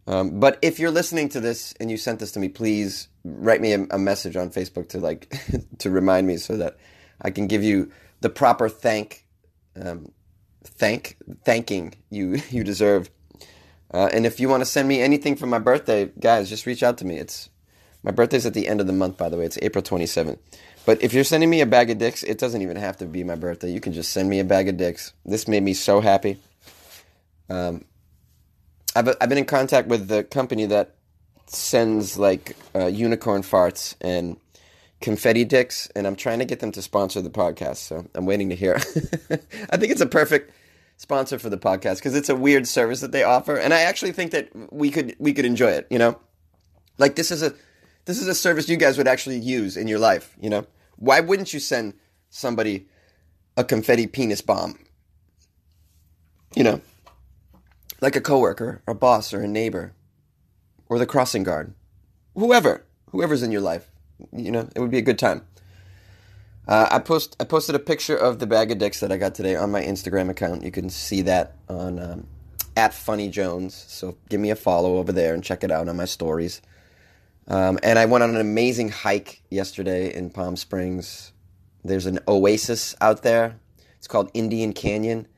Um, 0.06 0.38
but 0.38 0.58
if 0.62 0.78
you're 0.78 0.90
listening 0.90 1.28
to 1.30 1.40
this 1.40 1.74
and 1.80 1.90
you 1.90 1.96
sent 1.96 2.20
this 2.20 2.32
to 2.32 2.40
me, 2.40 2.48
please 2.48 3.08
write 3.24 3.60
me 3.60 3.72
a, 3.72 3.86
a 3.90 3.98
message 3.98 4.36
on 4.36 4.50
Facebook 4.50 4.88
to 4.90 5.00
like 5.00 5.34
to 5.78 5.90
remind 5.90 6.26
me 6.26 6.36
so 6.36 6.56
that 6.56 6.76
I 7.20 7.30
can 7.30 7.46
give 7.46 7.64
you 7.64 7.90
the 8.20 8.30
proper 8.30 8.68
thank 8.68 9.24
um, 9.80 10.12
thank 10.64 11.16
thanking 11.44 11.94
you 12.10 12.40
you 12.50 12.62
deserve. 12.62 13.10
Uh, 13.92 14.08
and 14.12 14.26
if 14.26 14.38
you 14.40 14.48
want 14.48 14.60
to 14.60 14.66
send 14.66 14.88
me 14.88 15.00
anything 15.00 15.36
for 15.36 15.46
my 15.46 15.58
birthday, 15.58 16.10
guys, 16.20 16.48
just 16.48 16.66
reach 16.66 16.82
out 16.82 16.98
to 16.98 17.04
me. 17.04 17.18
It's 17.18 17.48
my 18.02 18.10
birthday's 18.10 18.44
at 18.46 18.54
the 18.54 18.68
end 18.68 18.80
of 18.80 18.86
the 18.86 18.92
month, 18.92 19.16
by 19.16 19.28
the 19.28 19.36
way. 19.36 19.44
It's 19.44 19.58
April 19.62 19.82
27th. 19.82 20.38
But 20.86 21.02
if 21.02 21.12
you're 21.12 21.24
sending 21.24 21.50
me 21.50 21.60
a 21.60 21.66
bag 21.66 21.90
of 21.90 21.98
dicks, 21.98 22.22
it 22.22 22.38
doesn't 22.38 22.62
even 22.62 22.76
have 22.76 22.96
to 22.98 23.06
be 23.06 23.24
my 23.24 23.34
birthday. 23.34 23.72
You 23.72 23.80
can 23.80 23.92
just 23.92 24.12
send 24.12 24.30
me 24.30 24.38
a 24.38 24.44
bag 24.44 24.68
of 24.68 24.76
dicks. 24.76 25.12
This 25.24 25.48
made 25.48 25.64
me 25.64 25.74
so 25.74 26.00
happy. 26.00 26.38
Um, 27.50 27.84
I've 28.94 29.08
I've 29.20 29.28
been 29.28 29.38
in 29.38 29.44
contact 29.44 29.88
with 29.88 30.08
the 30.08 30.22
company 30.22 30.64
that 30.66 30.94
sends 31.46 32.18
like 32.18 32.56
uh, 32.74 32.86
unicorn 32.86 33.42
farts 33.42 33.96
and 34.00 34.36
confetti 35.00 35.44
dicks, 35.44 35.88
and 35.96 36.06
I'm 36.06 36.16
trying 36.16 36.38
to 36.38 36.44
get 36.44 36.60
them 36.60 36.72
to 36.72 36.82
sponsor 36.82 37.20
the 37.20 37.30
podcast. 37.30 37.76
So 37.76 38.06
I'm 38.14 38.24
waiting 38.24 38.48
to 38.50 38.54
hear. 38.56 38.74
I 39.70 39.76
think 39.76 39.90
it's 39.92 40.00
a 40.00 40.06
perfect 40.06 40.52
sponsor 40.96 41.38
for 41.38 41.50
the 41.50 41.58
podcast 41.58 41.96
because 41.96 42.14
it's 42.14 42.28
a 42.28 42.36
weird 42.36 42.66
service 42.66 43.00
that 43.00 43.10
they 43.10 43.24
offer, 43.24 43.56
and 43.56 43.74
I 43.74 43.80
actually 43.80 44.12
think 44.12 44.30
that 44.30 44.50
we 44.72 44.90
could 44.90 45.16
we 45.18 45.32
could 45.32 45.44
enjoy 45.44 45.72
it. 45.72 45.88
You 45.90 45.98
know, 45.98 46.20
like 46.96 47.16
this 47.16 47.32
is 47.32 47.42
a 47.42 47.54
this 48.04 48.20
is 48.20 48.28
a 48.28 48.34
service 48.34 48.68
you 48.68 48.76
guys 48.76 48.96
would 48.98 49.08
actually 49.08 49.40
use 49.40 49.76
in 49.76 49.88
your 49.88 49.98
life. 49.98 50.34
You 50.40 50.50
know, 50.50 50.66
why 50.96 51.20
wouldn't 51.20 51.52
you 51.52 51.60
send 51.60 51.94
somebody 52.30 52.88
a 53.56 53.64
confetti 53.64 54.06
penis 54.06 54.40
bomb? 54.40 54.78
You 56.54 56.64
know, 56.64 56.80
like 58.00 58.16
a 58.16 58.20
coworker, 58.20 58.82
or 58.86 58.92
a 58.92 58.96
boss, 58.96 59.32
or 59.32 59.42
a 59.42 59.48
neighbor, 59.48 59.94
or 60.88 60.98
the 60.98 61.06
crossing 61.06 61.42
guard, 61.42 61.74
whoever, 62.34 62.84
whoever's 63.10 63.42
in 63.42 63.52
your 63.52 63.60
life. 63.60 63.90
You 64.32 64.50
know, 64.50 64.68
it 64.74 64.80
would 64.80 64.90
be 64.90 64.98
a 64.98 65.02
good 65.02 65.18
time. 65.18 65.46
Uh, 66.66 66.88
I 66.90 66.98
post 66.98 67.36
I 67.38 67.44
posted 67.44 67.74
a 67.74 67.78
picture 67.80 68.16
of 68.16 68.38
the 68.38 68.46
bag 68.46 68.72
of 68.72 68.78
dicks 68.78 69.00
that 69.00 69.12
I 69.12 69.18
got 69.18 69.34
today 69.34 69.54
on 69.54 69.70
my 69.70 69.82
Instagram 69.82 70.30
account. 70.30 70.64
You 70.64 70.72
can 70.72 70.90
see 70.90 71.22
that 71.22 71.56
on 71.68 71.98
um, 71.98 72.26
at 72.76 72.92
Funny 72.92 73.28
Jones. 73.28 73.74
So 73.88 74.16
give 74.28 74.40
me 74.40 74.50
a 74.50 74.56
follow 74.56 74.96
over 74.96 75.12
there 75.12 75.34
and 75.34 75.44
check 75.44 75.62
it 75.62 75.70
out 75.70 75.88
on 75.88 75.96
my 75.96 76.04
stories. 76.04 76.60
Um, 77.48 77.78
and 77.82 77.98
I 77.98 78.06
went 78.06 78.24
on 78.24 78.30
an 78.30 78.40
amazing 78.40 78.88
hike 78.88 79.42
yesterday 79.50 80.12
in 80.12 80.30
Palm 80.30 80.56
Springs. 80.56 81.32
There's 81.84 82.06
an 82.06 82.18
oasis 82.26 82.96
out 83.00 83.22
there. 83.22 83.60
It's 83.98 84.08
called 84.08 84.30
Indian 84.34 84.72
Canyon. 84.72 85.28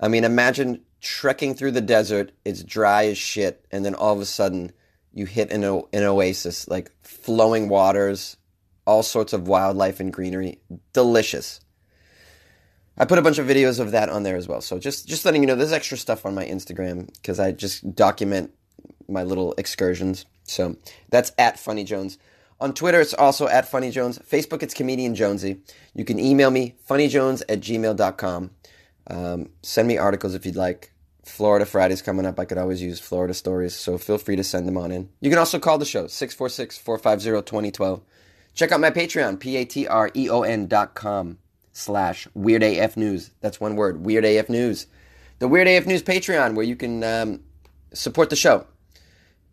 I 0.00 0.08
mean, 0.08 0.24
imagine 0.24 0.82
trekking 1.00 1.54
through 1.54 1.72
the 1.72 1.80
desert. 1.80 2.32
It's 2.44 2.62
dry 2.62 3.06
as 3.06 3.18
shit, 3.18 3.66
and 3.70 3.84
then 3.84 3.94
all 3.94 4.14
of 4.14 4.20
a 4.20 4.24
sudden 4.24 4.72
you 5.12 5.26
hit 5.26 5.50
an, 5.52 5.64
o- 5.64 5.88
an 5.92 6.04
oasis, 6.04 6.66
like 6.68 6.90
flowing 7.02 7.68
waters, 7.68 8.36
all 8.86 9.02
sorts 9.02 9.32
of 9.32 9.46
wildlife 9.46 10.00
and 10.00 10.12
greenery. 10.12 10.60
Delicious. 10.92 11.60
I 12.96 13.04
put 13.04 13.18
a 13.18 13.22
bunch 13.22 13.38
of 13.38 13.46
videos 13.46 13.80
of 13.80 13.90
that 13.92 14.08
on 14.08 14.22
there 14.22 14.36
as 14.36 14.48
well. 14.48 14.60
So 14.60 14.78
just 14.78 15.08
just 15.08 15.24
letting 15.24 15.42
you 15.42 15.46
know, 15.46 15.54
there's 15.54 15.72
extra 15.72 15.96
stuff 15.96 16.26
on 16.26 16.34
my 16.34 16.44
Instagram 16.44 17.12
because 17.14 17.40
I 17.40 17.52
just 17.52 17.94
document 17.94 18.52
my 19.08 19.22
little 19.22 19.54
excursions. 19.58 20.26
So 20.52 20.76
that's 21.10 21.32
at 21.38 21.58
Funny 21.58 21.84
Jones. 21.84 22.18
On 22.60 22.72
Twitter, 22.72 23.00
it's 23.00 23.14
also 23.14 23.48
at 23.48 23.68
Funny 23.68 23.90
Jones. 23.90 24.20
Facebook, 24.20 24.62
it's 24.62 24.74
Comedian 24.74 25.16
Jonesy. 25.16 25.62
You 25.94 26.04
can 26.04 26.20
email 26.20 26.50
me, 26.50 26.76
funnyjones 26.88 27.42
at 27.48 27.60
gmail.com. 27.60 28.50
Um, 29.08 29.48
send 29.62 29.88
me 29.88 29.98
articles 29.98 30.34
if 30.36 30.46
you'd 30.46 30.54
like. 30.54 30.92
Florida 31.24 31.66
Friday's 31.66 32.02
coming 32.02 32.24
up. 32.24 32.38
I 32.38 32.44
could 32.44 32.58
always 32.58 32.80
use 32.80 33.00
Florida 33.00 33.34
stories, 33.34 33.74
so 33.74 33.98
feel 33.98 34.18
free 34.18 34.36
to 34.36 34.44
send 34.44 34.68
them 34.68 34.76
on 34.76 34.92
in. 34.92 35.08
You 35.20 35.30
can 35.30 35.40
also 35.40 35.58
call 35.58 35.78
the 35.78 35.84
show, 35.84 36.06
646 36.06 36.78
450 36.78 37.42
2012. 37.42 38.00
Check 38.54 38.70
out 38.70 38.80
my 38.80 38.90
Patreon, 38.90 39.40
P 39.40 39.56
A 39.56 39.64
T 39.64 39.86
R 39.88 40.10
E 40.14 40.28
O 40.28 40.42
N 40.42 40.66
dot 40.66 40.94
com 40.94 41.38
slash 41.72 42.28
Weird 42.34 42.62
AF 42.62 42.96
News. 42.96 43.30
That's 43.40 43.60
one 43.60 43.76
word, 43.76 44.04
Weird 44.04 44.24
AF 44.24 44.48
News. 44.48 44.86
The 45.38 45.48
Weird 45.48 45.66
AF 45.66 45.86
News 45.86 46.02
Patreon, 46.02 46.54
where 46.54 46.66
you 46.66 46.76
can 46.76 47.02
um, 47.02 47.40
support 47.92 48.30
the 48.30 48.36
show 48.36 48.66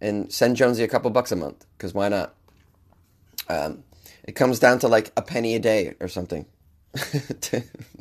and 0.01 0.31
send 0.31 0.55
Jonesy 0.55 0.83
a 0.83 0.87
couple 0.87 1.09
bucks 1.11 1.31
a 1.31 1.35
month, 1.35 1.65
because 1.77 1.93
why 1.93 2.09
not? 2.09 2.35
Um, 3.47 3.83
it 4.23 4.33
comes 4.33 4.59
down 4.59 4.79
to 4.79 4.87
like 4.87 5.11
a 5.17 5.21
penny 5.21 5.55
a 5.55 5.59
day 5.59 5.95
or 5.99 6.07
something. 6.07 6.45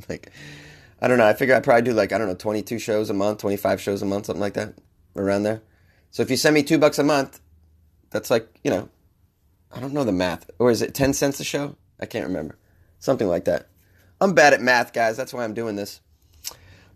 like, 0.08 0.30
I 1.00 1.08
don't 1.08 1.18
know. 1.18 1.26
I 1.26 1.34
figure 1.34 1.54
I 1.54 1.60
probably 1.60 1.82
do 1.82 1.92
like, 1.92 2.12
I 2.12 2.18
don't 2.18 2.28
know, 2.28 2.34
22 2.34 2.78
shows 2.78 3.10
a 3.10 3.14
month, 3.14 3.38
25 3.38 3.80
shows 3.80 4.02
a 4.02 4.06
month, 4.06 4.26
something 4.26 4.40
like 4.40 4.54
that, 4.54 4.74
around 5.16 5.44
there. 5.44 5.62
So 6.10 6.22
if 6.22 6.30
you 6.30 6.36
send 6.36 6.54
me 6.54 6.62
two 6.62 6.78
bucks 6.78 6.98
a 6.98 7.04
month, 7.04 7.40
that's 8.10 8.30
like, 8.30 8.48
you 8.64 8.70
know, 8.70 8.88
I 9.72 9.80
don't 9.80 9.92
know 9.92 10.04
the 10.04 10.12
math. 10.12 10.50
Or 10.58 10.70
is 10.70 10.82
it 10.82 10.94
10 10.94 11.12
cents 11.12 11.40
a 11.40 11.44
show? 11.44 11.76
I 12.00 12.06
can't 12.06 12.26
remember. 12.26 12.58
Something 12.98 13.28
like 13.28 13.44
that. 13.44 13.68
I'm 14.20 14.34
bad 14.34 14.54
at 14.54 14.60
math, 14.60 14.92
guys. 14.92 15.16
That's 15.16 15.32
why 15.32 15.44
I'm 15.44 15.54
doing 15.54 15.76
this. 15.76 16.00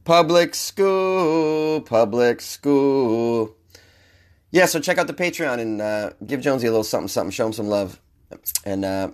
Public 0.04 0.54
school, 0.54 1.80
public 1.82 2.40
school. 2.40 3.56
Yeah, 4.52 4.66
so 4.66 4.80
check 4.80 4.98
out 4.98 5.06
the 5.06 5.14
Patreon 5.14 5.58
and 5.58 5.80
uh, 5.80 6.10
give 6.26 6.42
Jonesy 6.42 6.66
a 6.66 6.70
little 6.70 6.84
something, 6.84 7.08
something. 7.08 7.30
Show 7.30 7.46
him 7.46 7.52
some 7.54 7.68
love. 7.68 8.00
And 8.64 8.84
uh, 8.84 9.10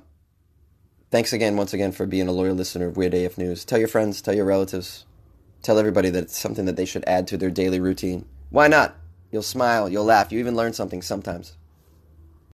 thanks 1.12 1.32
again, 1.32 1.56
once 1.56 1.72
again, 1.72 1.92
for 1.92 2.06
being 2.06 2.26
a 2.26 2.32
loyal 2.32 2.56
listener 2.56 2.88
of 2.88 2.96
Weird 2.96 3.14
AF 3.14 3.38
News. 3.38 3.64
Tell 3.64 3.78
your 3.78 3.88
friends, 3.88 4.20
tell 4.20 4.34
your 4.34 4.44
relatives, 4.44 5.06
tell 5.62 5.78
everybody 5.78 6.10
that 6.10 6.24
it's 6.24 6.36
something 6.36 6.64
that 6.64 6.74
they 6.76 6.84
should 6.84 7.04
add 7.06 7.28
to 7.28 7.36
their 7.36 7.50
daily 7.50 7.78
routine. 7.78 8.26
Why 8.50 8.66
not? 8.66 8.96
You'll 9.30 9.42
smile, 9.42 9.88
you'll 9.88 10.04
laugh, 10.04 10.32
you 10.32 10.38
even 10.40 10.56
learn 10.56 10.72
something 10.72 11.02
sometimes. 11.02 11.56